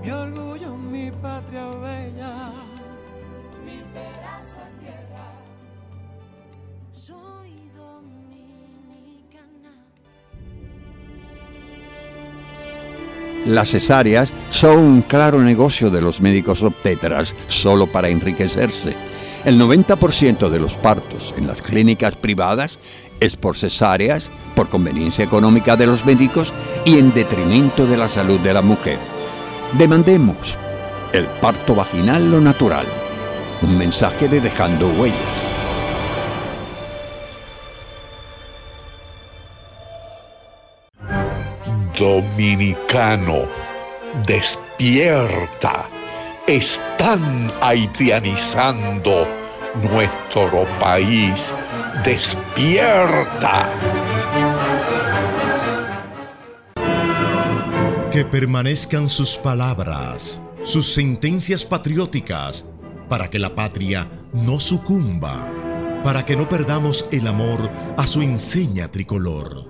[0.01, 1.65] Mi orgullo, mi patria
[13.47, 18.93] Las cesáreas son un claro negocio de los médicos obstetras solo para enriquecerse.
[19.45, 22.77] El 90% de los partos en las clínicas privadas
[23.21, 26.51] es por cesáreas, por conveniencia económica de los médicos
[26.83, 28.99] y en detrimento de la salud de la mujer.
[29.77, 30.57] Demandemos
[31.13, 32.85] el parto vaginal lo natural.
[33.61, 35.46] Un mensaje de Dejando Huellas.
[41.97, 43.47] Dominicano,
[44.27, 45.89] despierta.
[46.45, 49.27] Están haitianizando
[49.91, 51.55] nuestro país.
[52.03, 53.73] Despierta.
[58.11, 62.65] Que permanezcan sus palabras, sus sentencias patrióticas,
[63.09, 65.51] para que la patria no sucumba,
[66.03, 69.65] para que no perdamos el amor a su enseña tricolor.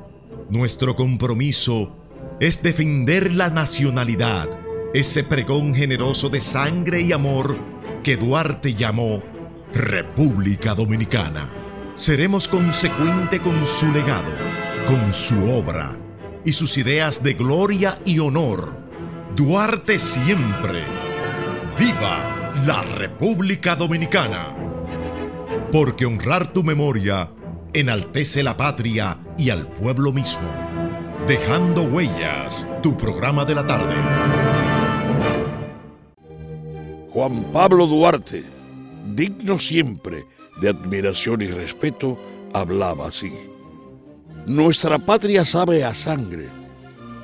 [0.50, 2.07] Nuestro compromiso
[2.40, 4.48] es defender la nacionalidad,
[4.94, 7.58] ese pregón generoso de sangre y amor
[8.04, 9.24] que Duarte llamó
[9.74, 11.50] República Dominicana.
[11.96, 14.32] Seremos consecuente con su legado,
[14.86, 15.98] con su obra
[16.46, 18.78] y sus ideas de gloria y honor.
[19.36, 20.84] Duarte siempre.
[21.78, 24.56] ¡Viva la República Dominicana!
[25.72, 27.32] Porque honrar tu memoria
[27.74, 30.67] enaltece la patria y al pueblo mismo.
[31.28, 33.96] Dejando Huellas, tu programa de la tarde.
[37.10, 38.46] Juan Pablo Duarte,
[39.14, 40.24] digno siempre
[40.62, 42.18] de admiración y respeto,
[42.54, 43.34] hablaba así.
[44.46, 46.46] Nuestra patria sabe a sangre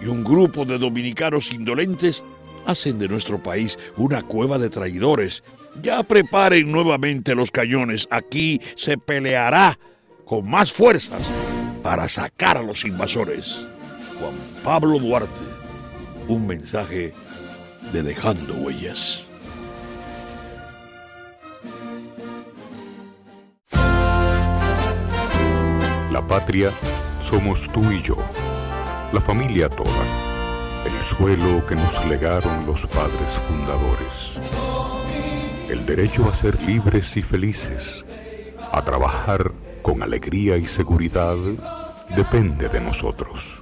[0.02, 2.22] y un grupo de dominicanos indolentes
[2.66, 5.46] hacen de nuestro país una cueva de traidores.
[5.82, 8.10] Ya preparen nuevamente los cañones.
[8.12, 9.80] Aquí se peleará
[10.26, 11.22] con más fuerzas
[11.82, 13.66] para sacar a los invasores.
[14.24, 15.46] Juan Pablo Duarte,
[16.30, 17.14] un mensaje
[17.92, 19.28] de Dejando Huellas.
[26.10, 26.72] La patria
[27.22, 28.16] somos tú y yo,
[29.12, 29.90] la familia toda,
[30.86, 34.40] el suelo que nos legaron los padres fundadores,
[35.70, 38.06] el derecho a ser libres y felices,
[38.72, 41.36] a trabajar con alegría y seguridad,
[42.16, 43.62] depende de nosotros.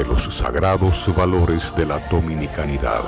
[0.00, 3.02] de los sagrados valores de la dominicanidad.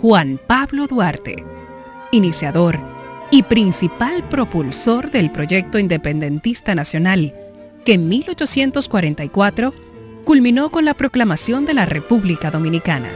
[0.00, 1.36] Juan Pablo Duarte,
[2.10, 2.80] iniciador
[3.30, 7.32] y principal propulsor del proyecto independentista nacional,
[7.84, 9.74] que en 1844
[10.24, 13.10] culminó con la proclamación de la República Dominicana.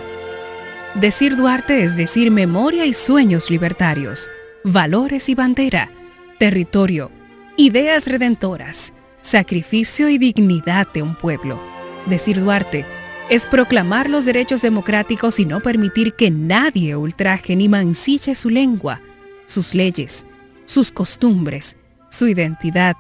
[0.94, 4.30] Decir Duarte es decir memoria y sueños libertarios,
[4.64, 5.90] valores y bandera,
[6.38, 7.10] territorio,
[7.56, 11.60] ideas redentoras, sacrificio y dignidad de un pueblo.
[12.06, 12.84] Decir Duarte
[13.28, 19.00] es proclamar los derechos democráticos y no permitir que nadie ultraje ni mancille su lengua,
[19.46, 20.24] sus leyes,
[20.64, 21.76] sus costumbres,
[22.08, 22.96] su identidad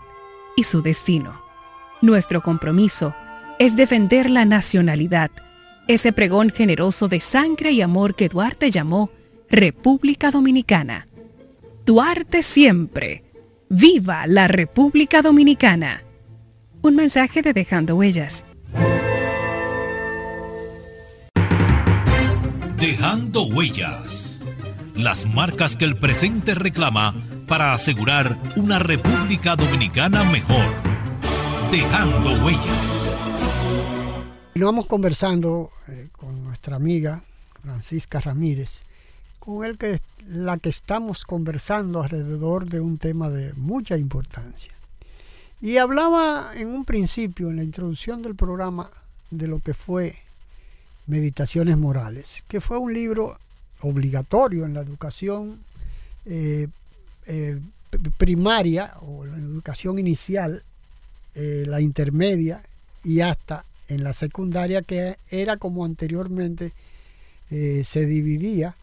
[0.56, 1.45] y su destino.
[2.06, 3.16] Nuestro compromiso
[3.58, 5.32] es defender la nacionalidad,
[5.88, 9.10] ese pregón generoso de sangre y amor que Duarte llamó
[9.50, 11.08] República Dominicana.
[11.84, 13.24] Duarte siempre.
[13.68, 16.04] ¡Viva la República Dominicana!
[16.80, 18.44] Un mensaje de Dejando Huellas.
[22.78, 24.40] Dejando Huellas.
[24.94, 27.16] Las marcas que el presente reclama
[27.48, 30.85] para asegurar una República Dominicana mejor.
[31.70, 33.18] Dejando Huellas.
[34.54, 37.22] vamos conversando eh, con nuestra amiga
[37.62, 38.82] Francisca Ramírez,
[39.40, 44.72] con el que, la que estamos conversando alrededor de un tema de mucha importancia.
[45.60, 48.90] Y hablaba en un principio, en la introducción del programa,
[49.30, 50.16] de lo que fue
[51.06, 53.38] Meditaciones Morales, que fue un libro
[53.80, 55.58] obligatorio en la educación
[56.26, 56.68] eh,
[57.26, 57.58] eh,
[58.18, 60.62] primaria o en la educación inicial,
[61.36, 62.62] eh, la intermedia
[63.04, 66.72] y hasta en la secundaria, que era como anteriormente
[67.48, 68.74] se dividía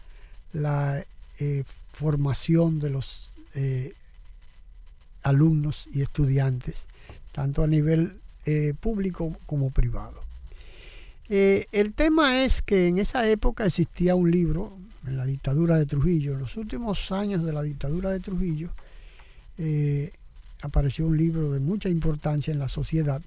[0.53, 1.03] la
[1.91, 3.29] formación de los
[5.23, 6.85] alumnos y estudiantes,
[7.33, 8.15] tanto a nivel
[8.79, 10.23] público como privado.
[11.29, 14.77] Eh, el tema es que en esa época existía un libro,
[15.07, 18.69] en la dictadura de Trujillo, en los últimos años de la dictadura de Trujillo,
[19.57, 20.11] eh,
[20.63, 23.21] apareció un libro de mucha importancia en la sociedad,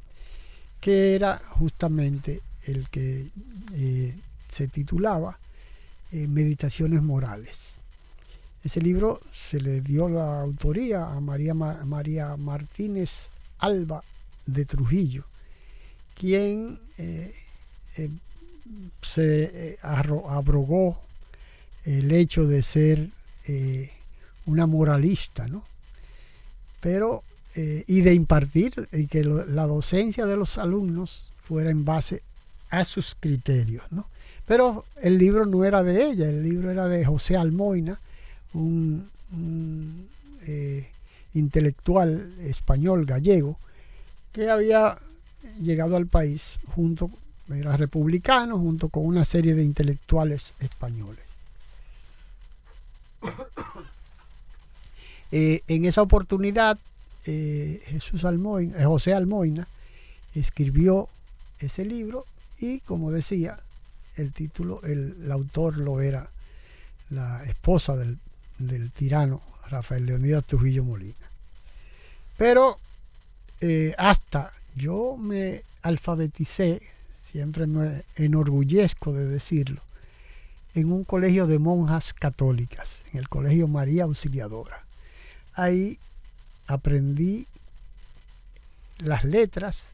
[0.80, 3.28] que era justamente el que
[3.74, 4.14] eh,
[4.50, 5.38] se titulaba
[6.12, 7.76] Meditaciones Morales.
[8.64, 14.02] Ese libro se le dio la autoría a María, María Martínez Alba
[14.46, 15.24] de Trujillo,
[16.14, 17.34] quien eh,
[19.02, 21.00] se eh, abrogó
[21.84, 23.10] el hecho de ser
[23.46, 23.90] eh,
[24.46, 25.64] una moralista, ¿no?
[26.86, 27.24] Pero,
[27.56, 32.22] y de impartir, y que la docencia de los alumnos fuera en base
[32.70, 34.06] a sus criterios, ¿no?
[34.46, 37.98] Pero el libro no era de ella, el libro era de José Almoina,
[38.54, 39.10] un,
[41.34, 43.58] intelectual español gallego
[44.30, 44.96] que había
[45.60, 47.10] llegado al país junto
[47.52, 51.24] era republicano junto con una serie de intelectuales españoles.
[55.32, 56.78] Eh, en esa oportunidad,
[57.26, 59.66] eh, Jesús Almoina, eh, José Almoina
[60.34, 61.08] escribió
[61.58, 62.26] ese libro
[62.60, 63.58] y, como decía,
[64.16, 66.30] el título, el, autor lo era
[67.10, 68.18] la esposa del,
[68.58, 71.14] del tirano Rafael Leonidas Trujillo Molina.
[72.36, 72.78] Pero
[73.96, 76.82] hasta yo me alfabeticé
[77.36, 79.82] siempre me enorgullezco de decirlo,
[80.74, 84.85] en un colegio de monjas católicas, en el Colegio María Auxiliadora.
[85.56, 85.98] Ahí
[86.68, 87.48] aprendí
[88.98, 89.88] las letras,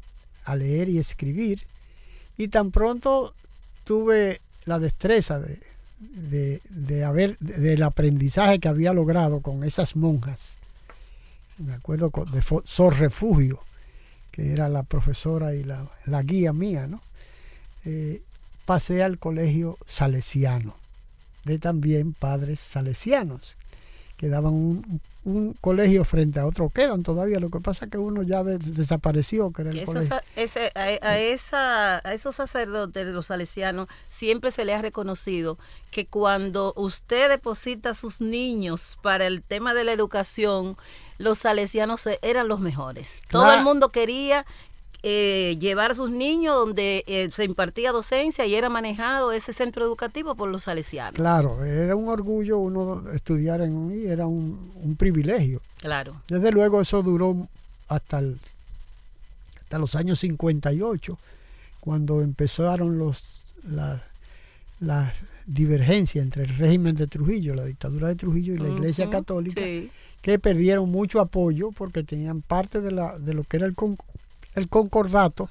[0.45, 1.63] a leer y escribir,
[2.37, 3.35] y tan pronto
[3.85, 10.59] tuve la destreza de, de, haber, del aprendizaje que había logrado con esas monjas.
[11.59, 13.61] Me acuerdo de Sor Refugio,
[14.31, 17.01] que era la profesora y la, la guía mía, ¿no?
[17.85, 18.23] Eh,
[18.65, 20.77] pasé al colegio salesiano,
[21.45, 23.57] de también padres salesianos,
[24.23, 24.55] que daban
[25.25, 26.71] un, colegio frente a otro.
[26.71, 30.15] Quedan todavía, lo que pasa es que uno ya desapareció, que era el colegio.
[30.15, 35.59] a, esa, a esos sacerdotes de los salesianos siempre se les ha reconocido
[35.91, 40.77] que cuando usted deposita a sus niños para el tema de la educación,
[41.19, 43.21] los salesianos eran los mejores.
[43.29, 44.47] Todo el mundo quería
[45.05, 49.85] eh, llevar a sus niños donde eh, se impartía docencia y era manejado ese centro
[49.85, 51.15] educativo por los salesianos.
[51.15, 55.61] Claro, era un orgullo uno estudiar en un era un, privilegio.
[55.79, 56.23] Claro.
[56.29, 57.49] Desde luego eso duró
[57.89, 58.39] hasta, el,
[59.63, 61.19] hasta los años 58,
[61.81, 63.25] cuando empezaron los,
[64.79, 69.61] las divergencias entre el régimen de Trujillo, la dictadura de Trujillo y la Iglesia Católica,
[70.21, 73.75] que perdieron mucho apoyo porque tenían parte de, la, de lo que era el,
[74.55, 75.49] el concordato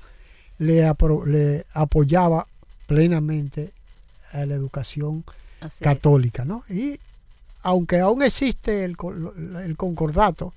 [0.57, 0.93] le,
[1.25, 2.47] le apoyaba
[2.87, 3.71] plenamente
[4.31, 5.23] a la educación
[5.79, 6.63] católica, ¿no?
[6.69, 6.99] Y
[7.63, 8.95] aunque aún existe el,
[9.63, 10.53] el concordato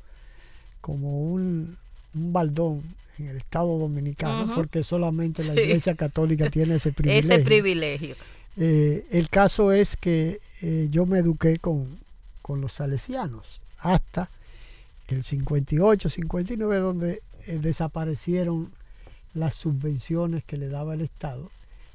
[0.81, 1.77] como un,
[2.13, 2.83] baldón
[3.19, 7.35] en el Estado Dominicano, porque solamente la Iglesia Católica tiene ese privilegio.
[7.35, 8.17] Ese privilegio.
[8.57, 11.99] Eh, el caso es que eh, yo me eduqué con,
[12.43, 14.31] con los salesianos hasta
[15.09, 18.73] el 58, 59, donde eh, desaparecieron
[19.35, 21.51] las subvenciones que le daba el Estado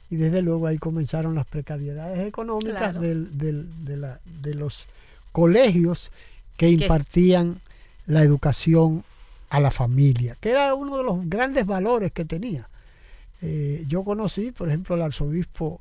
[0.09, 4.87] y desde luego ahí comenzaron las precariedades económicas del, de, la, de, los
[5.31, 6.11] colegios
[6.57, 7.61] que impartían
[8.07, 9.03] la educación
[9.49, 12.67] a la familia, que era uno de los grandes valores que tenía.
[13.41, 15.79] Eh, yo conocí, por ejemplo, al arzobispo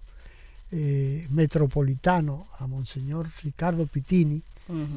[0.71, 4.43] eh, metropolitano, a Monseñor Ricardo Pitini,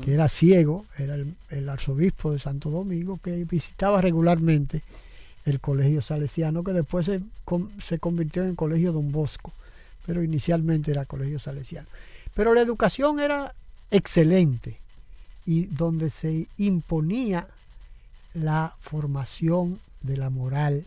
[0.03, 4.83] que era ciego, era el, arzobispo de Santo Domingo, que visitaba regularmente
[5.45, 7.21] el colegio salesiano, que después se,
[7.79, 9.53] se convirtió en colegio Don Bosco,
[10.05, 11.87] pero inicialmente era colegio salesiano.
[12.33, 13.53] Pero la educación era
[13.91, 14.77] excelente
[15.45, 17.47] y donde se imponía
[18.33, 20.85] la formación de la moral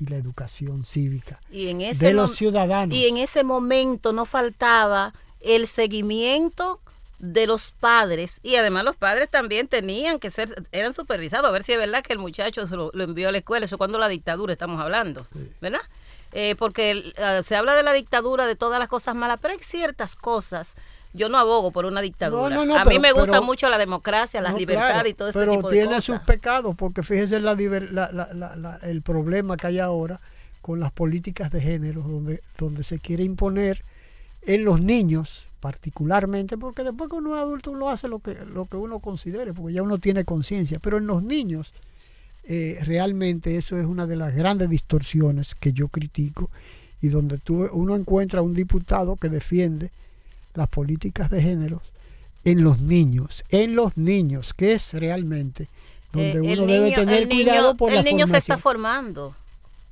[0.00, 2.94] y la educación cívica de los ciudadanos.
[2.94, 6.80] Y en ese momento no faltaba el seguimiento
[7.18, 11.48] de los padres y además los padres también tenían que ser eran supervisados.
[11.48, 13.66] A ver si es verdad que el muchacho lo, envió a la escuela.
[13.66, 15.26] Eso cuando la dictadura estamos hablando
[15.60, 15.80] verdad
[16.32, 19.60] eh, porque ah, se habla de la dictadura de todas las cosas malas pero hay
[19.60, 20.76] ciertas cosas.
[21.14, 22.60] Yo no abogo por una dictadura.
[22.60, 25.70] a mí me gusta mucho la democracia, las libertades y todo ese tipo de cosas.
[25.70, 30.20] Pero tiene sus pecados, porque fíjese la, el problema que hay ahora
[30.60, 33.84] con las políticas de género, donde, donde se quiere imponer
[34.42, 38.66] en los niños, particularmente, porque después que uno es adulto uno hace lo que, lo
[38.66, 41.72] que uno considere, porque ya uno tiene conciencia, pero en los niños
[42.44, 46.50] eh, realmente eso es una de las grandes distorsiones que yo critico
[47.02, 49.90] y donde tú, uno encuentra un diputado que defiende
[50.54, 51.82] las políticas de género
[52.44, 55.68] en los niños, en los niños, que es realmente
[56.12, 59.34] donde eh, uno debe tener cuidado por el niño se está formando.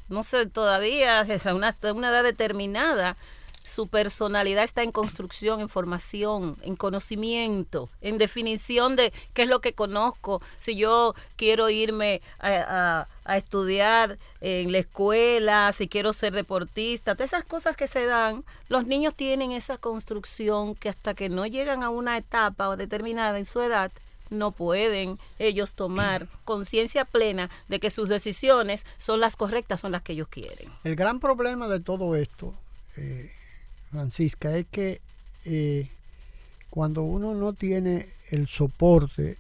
[0.09, 3.17] No sé, todavía es una, una edad determinada
[3.67, 9.61] su personalidad está en construcción, en formación, en conocimiento, en definición de qué es lo
[9.61, 10.41] que conozco.
[10.61, 17.43] Si yo quiero irme a, estudiar en la escuela, si quiero ser deportista, todas esas
[17.43, 21.91] cosas que se dan, los niños tienen esa construcción que hasta que no llegan a
[21.91, 23.91] una etapa determinada en su edad,
[24.31, 30.03] no pueden ellos tomar conciencia plena de que sus decisiones son las correctas, son las
[30.03, 30.69] que ellos quieren.
[30.85, 32.55] El gran problema de todo esto
[32.97, 33.33] eh,
[33.91, 35.01] Francisca, es que
[35.45, 35.89] eh,
[36.70, 39.39] cuando uno no tiene el soporte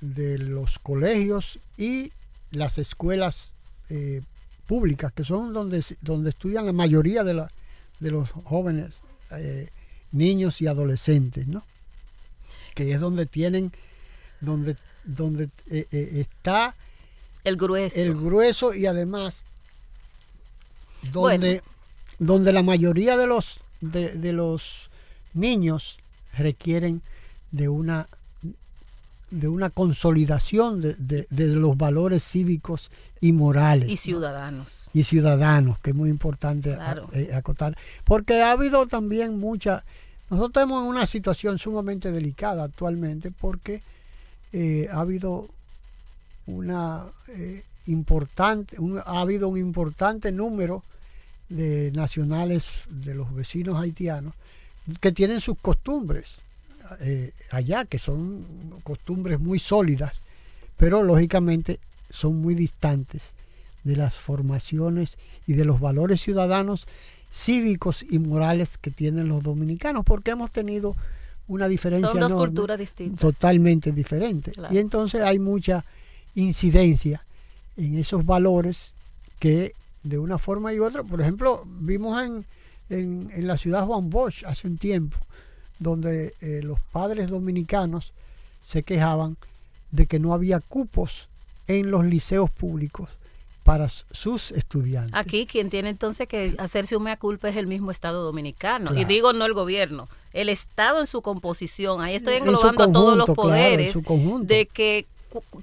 [0.00, 2.12] de los colegios y
[2.50, 3.52] las escuelas
[3.88, 4.22] eh,
[4.66, 7.50] públicas, que son donde, donde estudian la mayoría de, la,
[8.00, 9.00] de los jóvenes,
[9.30, 9.68] eh,
[10.12, 11.64] niños y adolescentes, ¿no?
[12.74, 13.72] Que es donde tienen,
[14.40, 16.74] donde, donde está
[17.44, 18.00] el grueso.
[18.00, 19.44] El grueso y además
[21.12, 21.62] donde
[22.20, 24.90] donde la mayoría de los, de, los
[25.34, 25.98] niños
[26.36, 27.02] requieren
[27.50, 28.06] de una
[29.30, 32.90] de una consolidación de, los valores cívicos
[33.20, 33.88] y morales.
[33.88, 34.88] Y ciudadanos.
[34.92, 36.76] Y ciudadanos, que es muy importante
[37.12, 37.78] eh, acotar.
[38.04, 39.84] Porque ha habido también mucha...
[40.30, 43.82] Nosotros estamos en una situación sumamente delicada actualmente porque
[44.52, 45.46] eh, ha habido
[46.46, 50.82] una eh, importante, ha habido un importante número
[51.50, 54.34] de nacionales de los vecinos haitianos
[55.00, 56.38] que tienen sus costumbres
[57.00, 60.22] eh, allá, que son costumbres muy sólidas,
[60.76, 61.78] pero lógicamente
[62.08, 63.22] son muy distantes
[63.84, 66.86] de las formaciones y de los valores ciudadanos
[67.32, 70.96] cívicos y morales que tienen los dominicanos, porque hemos tenido
[71.46, 73.20] una diferencia Son dos culturas distintas.
[73.20, 74.52] totalmente diferente.
[74.70, 75.84] Y entonces hay mucha
[76.34, 77.24] incidencia
[77.76, 78.94] en esos valores
[79.38, 81.02] que de una forma y otra.
[81.02, 82.46] Por ejemplo, vimos en,
[82.88, 85.18] en, la ciudad Juan Bosch hace un tiempo,
[85.78, 88.12] donde eh, los padres dominicanos
[88.62, 89.36] se quejaban
[89.90, 91.28] de que no había cupos
[91.66, 93.18] en los liceos públicos
[93.62, 95.14] para sus estudiantes.
[95.14, 98.94] Aquí quien tiene entonces que hacerse un mea culpa es el mismo Estado dominicano.
[98.98, 102.00] Y digo no el gobierno, el Estado en su composición.
[102.00, 103.94] Ahí estoy englobando a todos los poderes
[104.42, 105.06] de que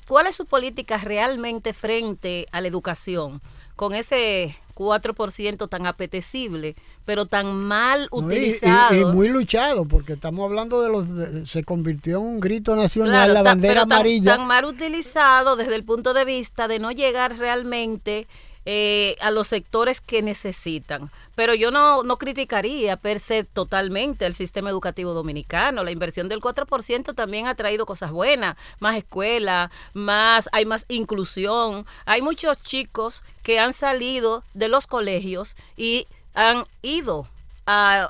[0.08, 3.42] cuál es su política realmente frente a la educación
[3.76, 8.96] con ese 4% tan apetecible, pero tan mal utilizado.
[8.96, 11.50] Y, muy luchado, porque estamos hablando de los.
[11.50, 14.38] se convirtió en un grito nacional la bandera amarilla.
[14.38, 18.28] tan mal utilizado desde el punto de vista de no llegar realmente
[18.70, 21.10] eh, a los sectores que necesitan.
[21.36, 25.86] Pero yo no, no criticaría per se totalmente el sistema educativo dominicano.
[25.86, 31.86] La inversión del 4% también ha traído cosas buenas, más escuela, más, hay más inclusión.
[32.04, 37.26] Hay muchos chicos que han salido de los colegios y han ido
[37.66, 38.10] a,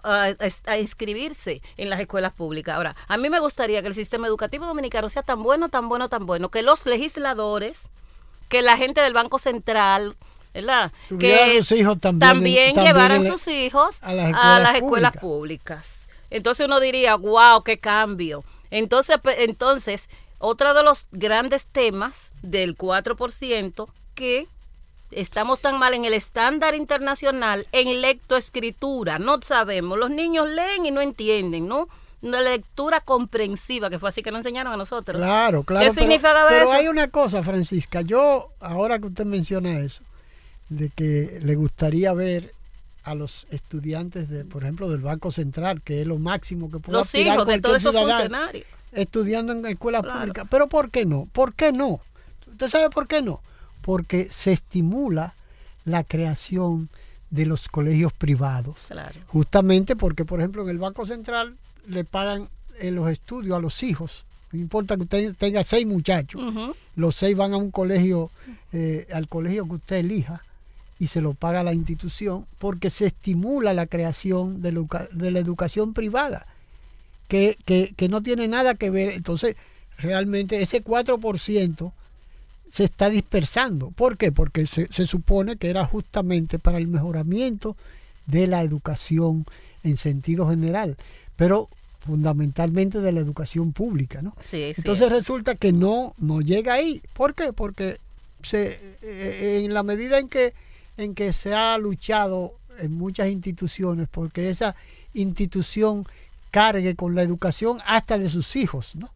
[0.65, 2.75] a, inscribirse en las escuelas públicas.
[2.75, 6.09] Ahora, a mí me gustaría que el sistema educativo dominicano sea tan bueno, tan bueno,
[6.09, 7.91] tan bueno, que los legisladores,
[8.49, 10.15] que la gente del Banco Central,
[10.61, 10.91] ¿verdad?
[11.19, 16.07] que sus hijos también, también, llevaran sus hijos a las escuelas, públicas.
[16.29, 18.43] Entonces uno diría, wow, qué cambio.
[18.69, 24.47] Entonces, entonces, otro de los grandes temas del 4% que
[25.11, 29.19] estamos tan mal en el estándar internacional en lectoescritura.
[29.19, 31.87] No sabemos, los niños leen y no entienden, ¿no?
[32.21, 35.17] Una lectura comprensiva, que fue así que nos enseñaron a nosotros.
[35.17, 35.85] Claro, claro.
[35.85, 36.71] ¿Qué significa pero, eso?
[36.71, 38.01] Pero hay una cosa, Francisca.
[38.01, 40.03] Yo, ahora que usted menciona eso,
[40.69, 42.53] de que le gustaría ver
[43.03, 46.97] a los estudiantes, de, por ejemplo, del Banco Central, que es lo máximo que puede
[46.97, 48.65] Los hijos de todos esos funcionarios.
[48.91, 50.45] Estudiando en escuelas públicas.
[50.49, 51.25] Pero ¿por qué no?
[51.31, 52.01] ¿Por qué no?
[52.51, 53.39] ¿Usted sabe por qué no?
[53.81, 55.33] Porque se estimula
[55.85, 56.89] la creación
[57.29, 58.87] de los colegios privados.
[59.27, 61.55] Justamente porque, por ejemplo, en el Banco Central
[61.87, 62.49] le pagan
[62.79, 64.25] en los estudios a los hijos.
[64.51, 66.41] No importa que usted tenga seis muchachos,
[66.95, 68.31] los seis van a un colegio,
[68.73, 70.41] eh, al colegio que usted elija
[70.99, 76.47] y se lo paga la institución porque se estimula la creación de la, educación privada,
[77.27, 79.09] que, que, no tiene nada que ver.
[79.09, 79.55] Entonces,
[79.97, 81.91] realmente ese 4%
[82.69, 83.91] se está dispersando.
[83.91, 84.31] ¿Por qué?
[84.31, 87.75] Porque se, se supone que era justamente para el mejoramiento
[88.25, 89.45] de la educación
[89.83, 90.97] en sentido general.
[91.35, 91.69] Pero
[92.07, 94.33] fundamentalmente de la educación pública, ¿no?
[94.51, 97.01] Entonces resulta que no, no llega ahí.
[97.13, 97.51] ¿Por qué?
[97.51, 97.99] Porque
[98.43, 100.53] se, eh, en la medida en que,
[100.97, 104.75] en que se ha luchado en muchas instituciones porque esa
[105.13, 106.05] institución
[106.51, 109.11] cargue con la educación hasta de sus hijos, ¿no?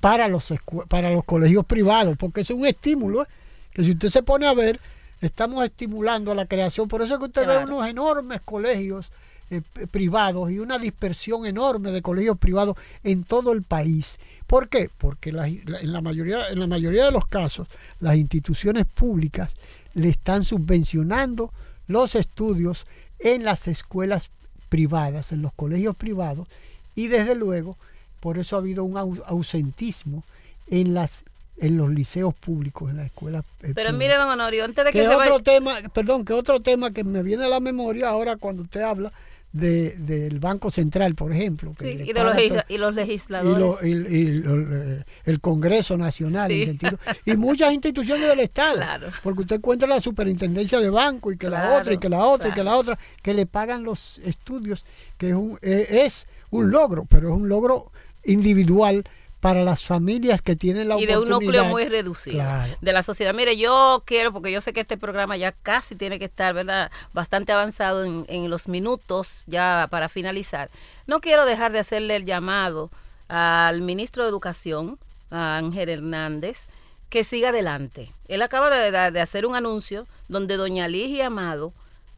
[0.00, 0.52] Para los,
[0.88, 3.26] para los colegios privados, porque es un estímulo ¿eh?
[3.74, 4.80] que si usted se pone a ver,
[5.20, 6.88] estamos estimulando la creación.
[6.88, 9.12] Por eso es que usted ve unos enormes colegios
[9.50, 9.60] eh,
[9.90, 14.18] privados y una dispersión enorme de colegios privados en todo el país.
[14.46, 14.90] ¿Por qué?
[14.96, 17.68] Porque en, la mayoría, en la mayoría de los casos
[18.00, 19.54] las instituciones públicas
[19.94, 21.52] le están subvencionando
[21.86, 22.86] los estudios
[23.18, 24.30] en las escuelas
[24.68, 26.48] privadas, en los colegios privados,
[26.94, 27.76] y desde luego
[28.20, 30.24] por eso ha habido un ausentismo
[30.68, 31.24] en las
[31.58, 33.44] en los liceos públicos, en las escuelas.
[33.62, 36.90] Eh, Pero mire, don Honorio, antes de que, se otro tema, perdón, que otro tema
[36.90, 39.12] que me viene a la memoria ahora cuando usted habla
[39.52, 41.74] de, del Banco Central, por ejemplo.
[41.80, 42.36] y, de los,
[42.68, 43.82] y, los, legisladores.
[43.82, 48.80] Y, eh, el Congreso Nacional, en sentido, y muchas instituciones del Estado.
[49.22, 52.48] Porque usted encuentra la superintendencia de banco y que la otra, y que la otra,
[52.50, 54.84] y que la otra, que le pagan los estudios,
[55.16, 57.90] que es un, eh, es un logro, pero es un logro
[58.24, 59.04] individual
[59.40, 61.20] para las familias que tienen la oportunidad.
[61.20, 62.44] Y de un núcleo muy reducido
[62.80, 63.32] de la sociedad.
[63.34, 66.90] Mire, yo quiero, porque yo sé que este programa ya casi tiene que estar, ¿verdad?
[67.12, 70.70] Bastante avanzado en, en los minutos ya para finalizar.
[71.06, 72.90] No quiero dejar de hacerle el llamado
[73.28, 74.98] al ministro de Educación,
[75.30, 76.66] a Ángel Hernández,
[77.08, 78.12] que siga adelante.
[78.28, 81.72] Él acaba de, de hacer un anuncio donde doña Ligia Amado,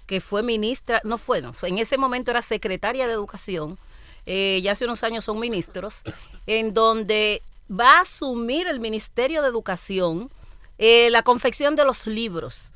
[0.07, 3.79] que fue ministra, no fue, no, en ese momento era secretaria de Educación,
[4.27, 6.03] eh, ya hace unos años son ministros,
[6.47, 10.31] en donde va a asumir el Ministerio de Educación
[10.79, 12.71] eh, la confección de los libros.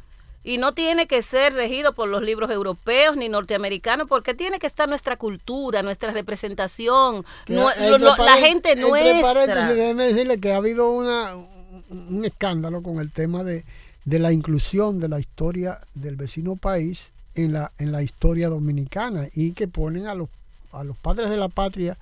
[0.44, 4.68] Y no tiene que ser regido por los libros europeos ni norteamericanos, porque tiene que
[4.68, 9.72] estar nuestra cultura, nuestra representación, la gente nuestra.
[9.72, 13.64] déjeme decirle que ha habido una, un escándalo con el tema de,
[14.04, 19.26] de la inclusión de la historia del vecino país en la, en la historia dominicana
[19.34, 20.28] y que ponen a los
[20.72, 21.96] a los padres de la patria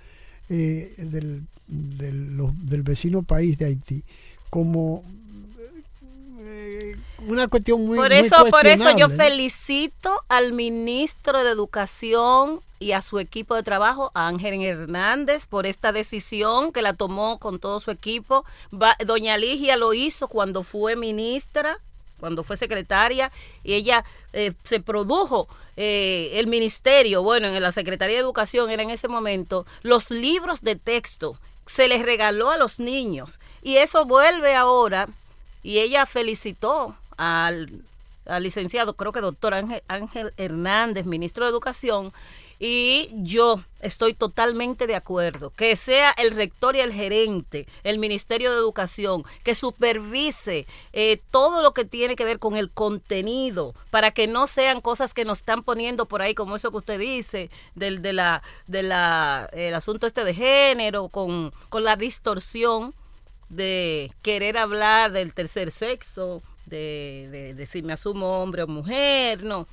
[0.48, 4.02] eh, del, del, vecino país de Haití
[4.50, 5.02] como
[6.40, 6.96] eh,
[7.26, 13.00] una cuestión muy por eso por eso yo felicito al ministro de educación y a
[13.00, 17.80] su equipo de trabajo a Ángel Hernández por esta decisión que la tomó con todo
[17.80, 18.44] su equipo.
[19.06, 21.80] Doña Ligia lo hizo cuando fue ministra
[22.25, 23.31] cuando fue secretaria
[23.64, 24.03] y ella
[24.33, 25.47] eh, se produjo
[25.77, 30.62] eh, el ministerio, bueno, en la Secretaría de Educación era en ese momento, los libros
[30.62, 33.41] de texto se les regaló a los niños.
[33.62, 35.09] Y eso vuelve ahora
[35.62, 37.68] y ella felicitó al,
[38.27, 42.12] al licenciado, creo que doctor Ángel, Ángel Hernández, ministro de Educación,
[42.59, 48.53] y yo estoy totalmente de acuerdo que sea el rector y el gerente, el Ministerio
[48.53, 54.12] de Educación, que supervise eh, todo lo que tiene que ver con el contenido, para
[54.12, 57.51] que no sean cosas que nos están poniendo por ahí, como eso que usted dice,
[57.75, 62.95] del de la, de la, el asunto este de género, con, con la distorsión
[63.49, 69.66] de querer hablar del tercer sexo, de, de si me asumo hombre o mujer, no.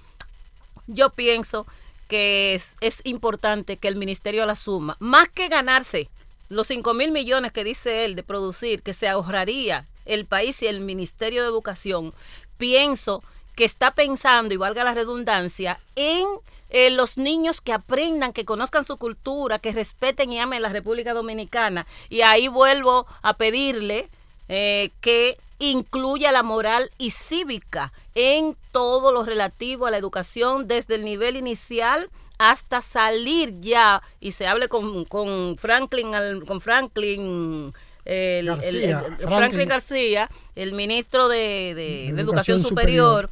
[0.87, 1.65] Yo pienso
[2.07, 6.09] que es, es importante que el ministerio la suma, más que ganarse
[6.49, 10.67] los 5 mil millones que dice él de producir, que se ahorraría el país y
[10.67, 12.13] el Ministerio de Educación,
[12.57, 13.23] pienso
[13.55, 16.25] que está pensando, y valga la redundancia, en
[16.69, 21.13] eh, los niños que aprendan, que conozcan su cultura, que respeten y amen la República
[21.13, 21.87] Dominicana.
[22.09, 24.09] Y ahí vuelvo a pedirle
[24.49, 30.95] eh, que incluya la moral y cívica en todo lo relativo a la educación desde
[30.95, 32.09] el nivel inicial
[32.39, 36.12] hasta salir ya y se hable con, con Franklin
[36.47, 37.74] con Franklin
[38.05, 43.30] el, García, Franklin, García, el ministro de, Educación, Superior,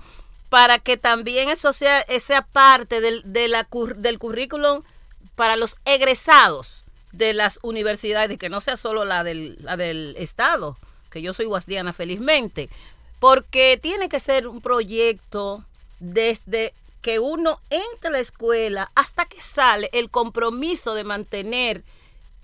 [0.49, 3.67] para que también eso sea, sea parte del, de la,
[3.97, 4.83] del currículum
[5.35, 10.77] para los egresados de las universidades, que no sea solo la del, la del Estado,
[11.09, 12.69] que yo soy guasdiana felizmente,
[13.19, 15.63] porque tiene que ser un proyecto
[15.99, 21.83] desde que uno entra a la escuela hasta que sale el compromiso de mantener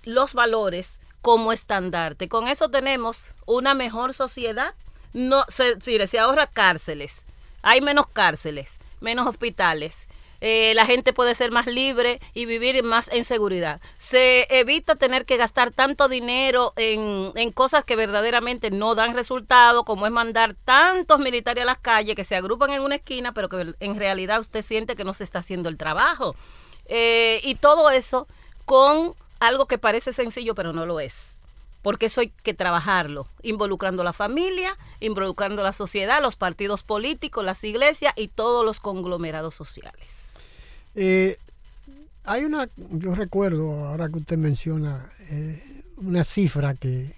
[0.04, 2.28] los valores como estandarte.
[2.28, 4.74] Con eso tenemos una mejor sociedad.
[5.12, 7.26] No, se, se ahorra cárceles,
[7.62, 10.08] hay menos cárceles, menos hospitales,
[10.40, 13.80] eh, la gente puede ser más libre y vivir más en seguridad.
[13.96, 19.84] Se evita tener que gastar tanto dinero en, en cosas que verdaderamente no dan resultado,
[19.84, 23.48] como es mandar tantos militares a las calles que se agrupan en una esquina, pero
[23.48, 26.34] que en realidad usted siente que no se está haciendo el trabajo.
[26.86, 28.26] Eh, y todo eso
[28.64, 31.38] con algo que parece sencillo, pero no lo es
[31.86, 37.62] porque eso hay que trabajarlo, involucrando la familia, involucrando la sociedad, los partidos políticos, las
[37.62, 40.25] iglesias y todos los conglomerados sociales.
[40.96, 41.36] Eh,
[42.24, 45.62] hay una, yo recuerdo, ahora que usted menciona, eh,
[45.98, 47.14] una cifra que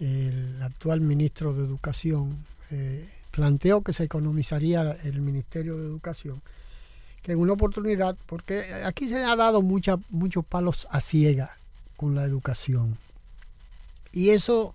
[0.00, 2.36] el actual ministro de Educación
[2.72, 6.42] eh, planteó que se economizaría el Ministerio de Educación,
[7.22, 11.56] que en una oportunidad, porque aquí se ha dado mucha, muchos palos a ciega
[11.96, 12.98] con la educación.
[14.12, 14.74] Y eso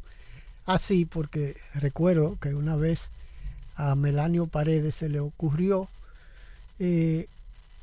[0.65, 3.09] así porque recuerdo que una vez
[3.75, 5.89] a Melanio Paredes se le ocurrió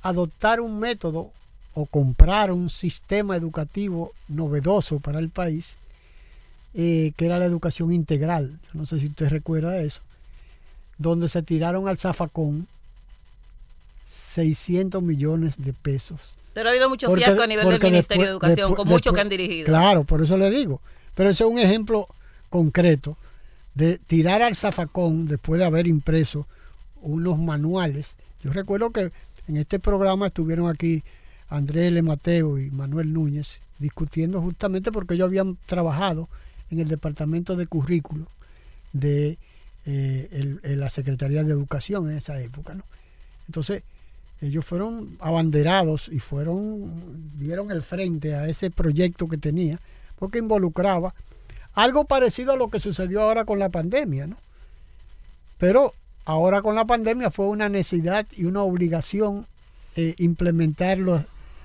[0.03, 1.31] adoptar un método
[1.75, 5.77] o comprar un sistema educativo novedoso para el país,
[6.75, 8.59] eh, que era la educación integral.
[8.73, 10.01] No sé si usted recuerda eso,
[10.99, 12.67] donde se tiraron al zafacón
[14.07, 16.35] 600 millones de pesos.
[16.55, 19.29] Pero ha habido mucho fiasco a nivel del Ministerio de Educación, con muchos que han
[19.29, 19.67] dirigido.
[19.67, 20.81] Claro, por eso le digo.
[21.15, 22.09] Pero ese es un ejemplo
[22.49, 23.17] concreto
[23.75, 26.47] de tirar al zafacón después de haber impreso
[27.03, 28.17] unos manuales.
[28.43, 29.13] Yo recuerdo que
[29.49, 31.03] en este programa estuvieron aquí
[31.49, 32.03] Andrés L.
[32.03, 36.29] Mateo y Manuel Núñez discutiendo justamente porque ellos habían trabajado
[36.71, 38.27] en el departamento de currículo
[38.93, 39.39] de
[39.85, 42.75] eh, la Secretaría de Educación en esa época.
[42.75, 42.85] ¿no?
[43.47, 43.83] Entonces,
[44.41, 49.81] ellos fueron abanderados y fueron, dieron el frente a ese proyecto que tenía,
[50.19, 51.15] porque involucraba
[51.73, 54.37] algo parecido a lo que sucedió ahora con la pandemia, ¿no?
[55.59, 55.95] Pero
[56.27, 59.47] Ahora con la pandemia fue una necesidad y una obligación
[59.95, 61.23] eh, implementar los,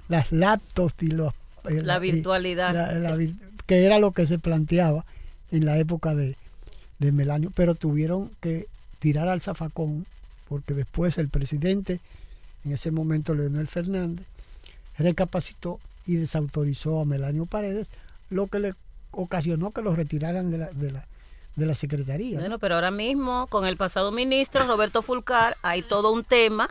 [0.07, 1.34] las laptops y los...
[1.66, 3.18] Eh, la virtualidad.
[3.66, 5.03] que era lo que se planteaba
[5.51, 6.36] en la época de,
[6.99, 8.68] de Melanio, pero tuvieron que
[8.99, 10.05] tirar al zafacón
[10.47, 11.99] porque después el presidente,
[12.64, 14.26] en ese momento Leonel Fernández,
[14.97, 17.88] recapacitó y desautorizó a Melanio Paredes,
[18.30, 18.74] lo que le
[19.12, 21.05] ocasionó que lo retiraran de la, de la,
[21.56, 22.39] de la Secretaría.
[22.39, 26.70] Bueno, pero ahora mismo con el pasado ministro Roberto Fulcar hay todo un tema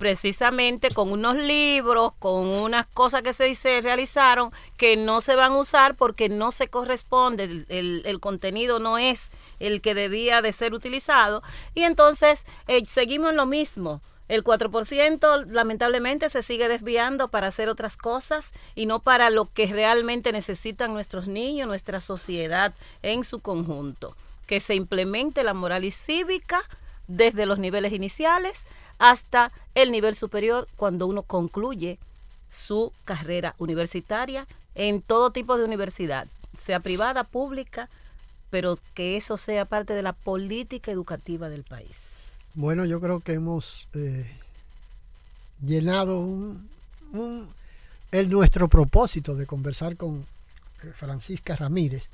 [0.00, 5.52] precisamente con unos libros, con unas cosas que se, se realizaron que no se van
[5.52, 10.52] a usar porque no se corresponde, el, el, contenido no es el que debía de
[10.52, 11.42] ser utilizado
[11.74, 14.00] y entonces eh, seguimos en lo mismo.
[14.30, 19.66] El 4% lamentablemente se sigue desviando para hacer otras cosas y no para lo que
[19.66, 22.72] realmente necesitan nuestros niños, nuestra sociedad
[23.02, 24.14] en su conjunto.
[24.46, 26.62] Que se implemente la moral y cívica
[27.08, 28.68] desde los niveles iniciales
[29.00, 31.98] hasta el nivel superior cuando uno concluye
[32.52, 37.88] su carrera universitaria en todo tipo de universidad, sea privada, pública,
[38.48, 42.19] pero que eso sea parte de la política educativa del país.
[42.54, 44.26] Bueno, yo creo que hemos eh,
[45.64, 46.26] llenado
[48.10, 50.26] el nuestro propósito de conversar con
[50.82, 52.08] eh, Francisca Ramírez,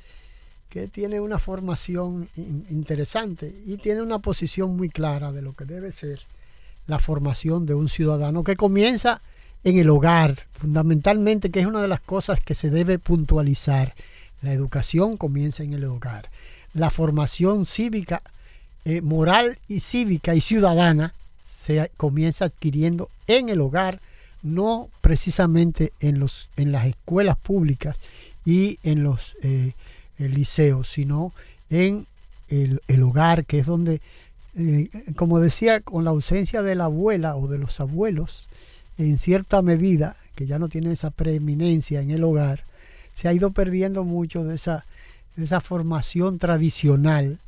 [0.68, 5.90] que tiene una formación interesante y tiene una posición muy clara de lo que debe
[5.90, 6.20] ser
[6.86, 9.22] la formación de un ciudadano que comienza
[9.64, 13.94] en el hogar, fundamentalmente, que es una de las cosas que se debe puntualizar.
[14.42, 16.30] La educación comienza en el hogar.
[16.74, 18.22] La formación cívica
[18.88, 21.12] eh, moral y cívica y ciudadana
[21.44, 24.00] se comienza adquiriendo en el hogar,
[24.44, 27.96] no precisamente en, los, en las escuelas públicas
[28.44, 29.72] y en los eh,
[30.18, 31.32] liceos, sino
[31.68, 32.06] en
[32.48, 34.00] el, hogar, que es donde
[34.56, 38.46] eh, como decía, con la ausencia de la abuela o de los abuelos,
[38.98, 42.62] en cierta medida, que ya no tiene esa preeminencia en el hogar,
[43.14, 44.86] se ha ido perdiendo mucho de esa,
[45.34, 47.40] de esa formación tradicional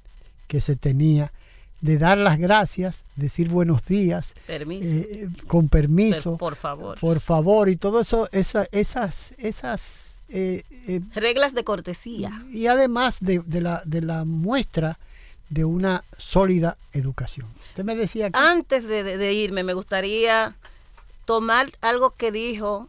[0.48, 1.32] que se tenía
[1.80, 7.76] de dar las gracias, decir buenos días, eh, con permiso, por favor, por favor y
[7.76, 10.64] todo eso, esa, esas, esas eh,
[11.14, 14.98] reglas de cortesía y además de, de, la, de la muestra
[15.50, 17.46] de una sólida educación.
[17.68, 18.38] Usted me decía que...
[18.38, 20.56] Antes de, irme, me gustaría
[21.24, 22.88] tomar algo que dijo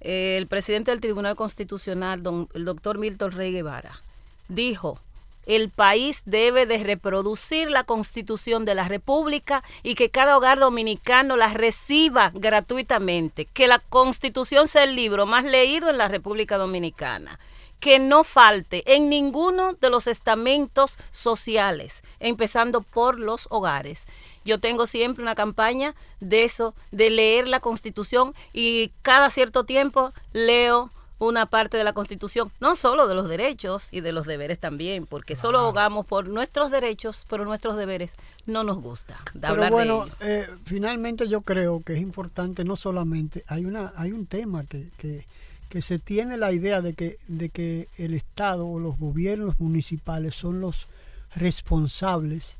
[0.00, 4.00] eh, el presidente del Tribunal Constitucional, don, el doctor Milton Rey Guevara.
[4.48, 5.00] Dijo,
[5.48, 11.36] el país debe de reproducir la constitución de la República y que cada hogar dominicano
[11.36, 17.40] la reciba gratuitamente, que la constitución sea el libro más leído en la República Dominicana
[17.80, 24.06] que no falte en ninguno de los estamentos sociales, empezando por los hogares.
[24.44, 30.12] Yo tengo siempre una campaña de eso, de leer la Constitución y cada cierto tiempo
[30.32, 34.58] leo una parte de la Constitución, no solo de los derechos y de los deberes
[34.58, 38.16] también, porque solo abogamos por nuestros derechos, pero nuestros deberes
[38.46, 39.18] no nos gusta.
[39.40, 44.26] pero bueno, eh, finalmente yo creo que es importante no solamente, hay, una, hay un
[44.26, 45.26] tema que, que
[45.68, 50.34] que se tiene la idea de que, de que el Estado o los gobiernos municipales
[50.34, 50.86] son los
[51.34, 52.56] responsables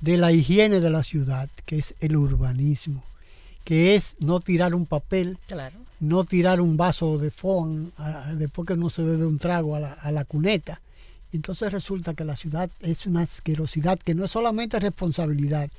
[0.00, 3.02] de la higiene de la ciudad, que es el urbanismo,
[3.64, 5.38] que es no tirar un papel,
[6.02, 7.92] no tirar un vaso de fond
[8.34, 10.80] después que no se bebe un trago a la, a la cuneta.
[11.32, 15.70] Entonces resulta que la ciudad es una asquerosidad que no es solamente responsabilidad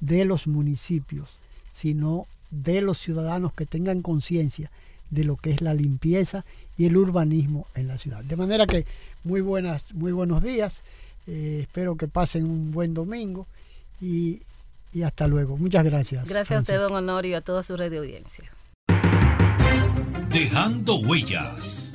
[0.00, 1.38] de los municipios,
[1.72, 4.70] sino de los ciudadanos que tengan conciencia
[5.10, 6.44] de lo que es la limpieza
[6.76, 8.22] y el urbanismo en la ciudad.
[8.22, 8.84] De manera que
[9.22, 10.82] muy buenas, muy buenos días.
[11.26, 13.46] Eh, espero que pasen un buen domingo
[14.00, 14.42] y,
[15.02, 15.56] hasta luego.
[15.56, 16.28] Muchas gracias.
[16.28, 18.53] Gracias a usted, don Honorio, y a toda su red de audiencia.
[20.34, 21.94] Dejando huellas.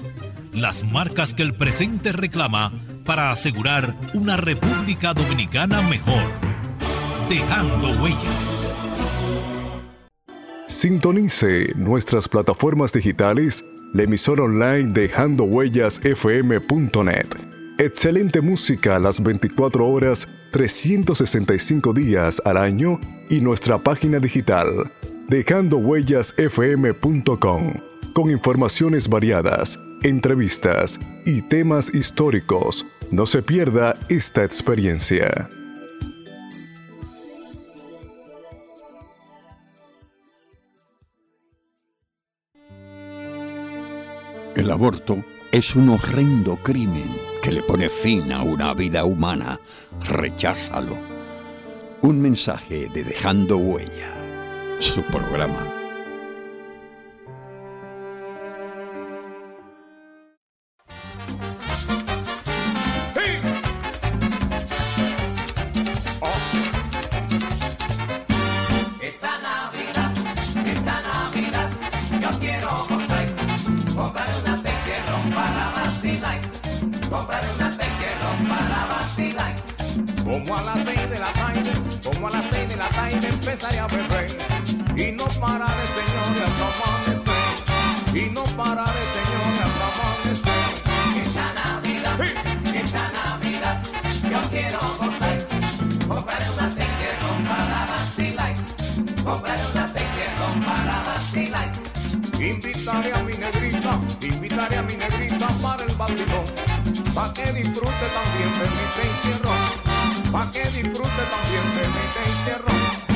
[0.53, 2.71] Las marcas que el presente reclama
[3.05, 6.23] para asegurar una República Dominicana mejor.
[7.27, 8.23] Dejando huellas.
[10.67, 17.27] Sintonice nuestras plataformas digitales, la emisora online Dejando Huellas FM.net.
[17.77, 24.89] Excelente música las 24 horas, 365 días al año y nuestra página digital
[25.27, 32.85] dejandohuellasfm.com con informaciones variadas, entrevistas y temas históricos.
[33.11, 35.49] No se pierda esta experiencia.
[44.53, 49.61] El aborto es un horrendo crimen que le pone fin a una vida humana.
[50.09, 50.97] Recházalo.
[52.01, 54.13] Un mensaje de Dejando Huella,
[54.79, 55.78] su programa.
[83.79, 84.27] a beber
[84.97, 87.43] y no pararé, Señor, hasta amanecer.
[88.13, 90.57] Y no pararé, Señor, hasta amanecer.
[91.23, 92.19] Esta Navidad,
[92.75, 93.81] esta Navidad,
[94.29, 95.47] yo quiero gozar.
[96.07, 98.53] Compraré una Texerón para vacilar.
[99.23, 101.71] Compraré una Texerón para vacilar.
[102.39, 106.45] Invitaré a mi negrita, invitaré a mi negrita para el vacilón,
[107.13, 113.08] para que disfrute también de mi Texerón, para que disfrute también de mi Texerón.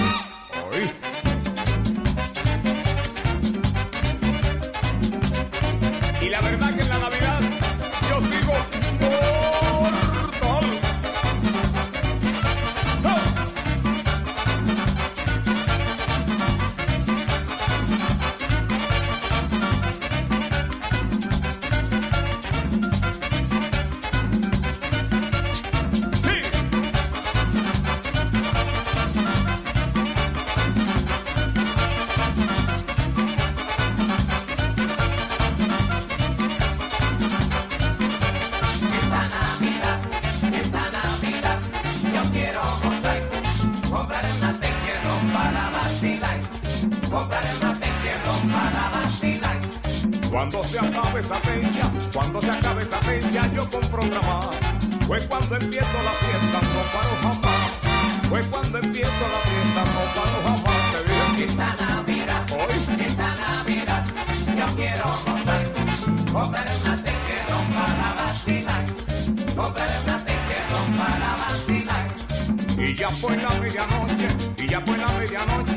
[0.73, 1.12] は。
[75.45, 75.72] La medianoche,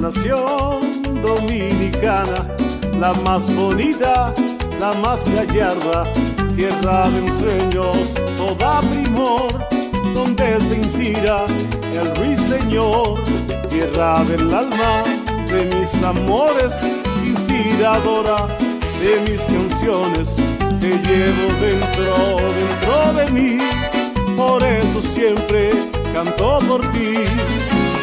[0.00, 0.80] nación
[1.22, 2.46] dominicana,
[2.98, 4.34] la más bonita,
[4.78, 6.04] la más gallarda,
[6.54, 9.52] tierra de ensueños, toda primor,
[10.14, 11.46] donde se inspira
[11.94, 13.18] el ruiseñor,
[13.68, 15.02] tierra del alma,
[15.50, 16.74] de mis amores,
[17.24, 18.46] inspiradora
[19.00, 20.36] de mis canciones
[20.78, 23.58] que llevo dentro, dentro de mí.
[24.36, 25.70] Por eso siempre
[26.12, 27.14] canto por ti.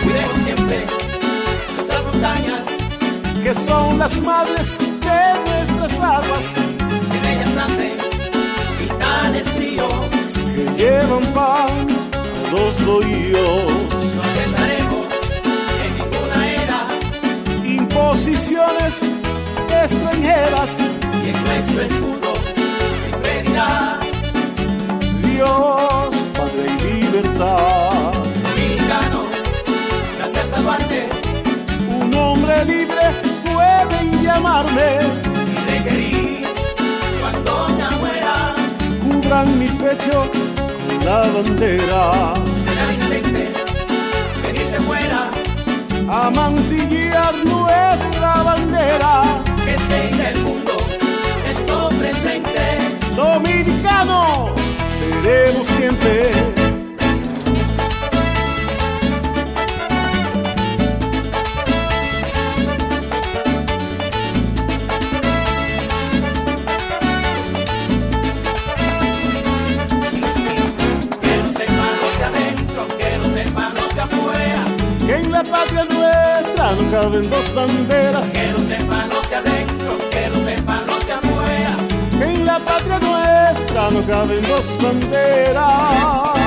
[0.04, 1.07] Cuidemos siempre
[2.18, 2.62] montañas,
[3.44, 6.46] que son las madres de nuestras aguas,
[7.16, 7.94] en ellas nacen
[8.80, 9.94] vitales fríos.
[10.56, 11.88] que llevan pan
[12.20, 13.74] a los bohíos.
[14.16, 15.08] No aceptaremos
[15.84, 16.88] en ninguna era
[17.66, 19.04] Imposiciones
[19.84, 20.80] extranjeras,
[21.24, 22.34] y en nuestro escudo
[23.04, 24.00] siempre dirá
[25.24, 27.87] Dios, Padre y libertad.
[33.68, 35.00] Pueden llamarme,
[35.52, 36.46] y requerir
[37.20, 38.56] cuando ya muera.
[39.04, 42.34] cubran mi pecho con la bandera.
[42.66, 43.54] Será intente
[44.44, 45.30] venir de fuera
[46.10, 49.24] a mancillar nuestra bandera.
[49.66, 50.74] que tenga el mundo
[51.52, 52.66] esto presente.
[53.16, 54.54] Dominicano,
[54.98, 56.57] seremos siempre.
[77.08, 78.28] Caben dos banderas.
[78.28, 81.76] que los hermanos de adentro, que los hermanos de afuera,
[82.22, 86.47] en la patria nuestra no caben dos banderas.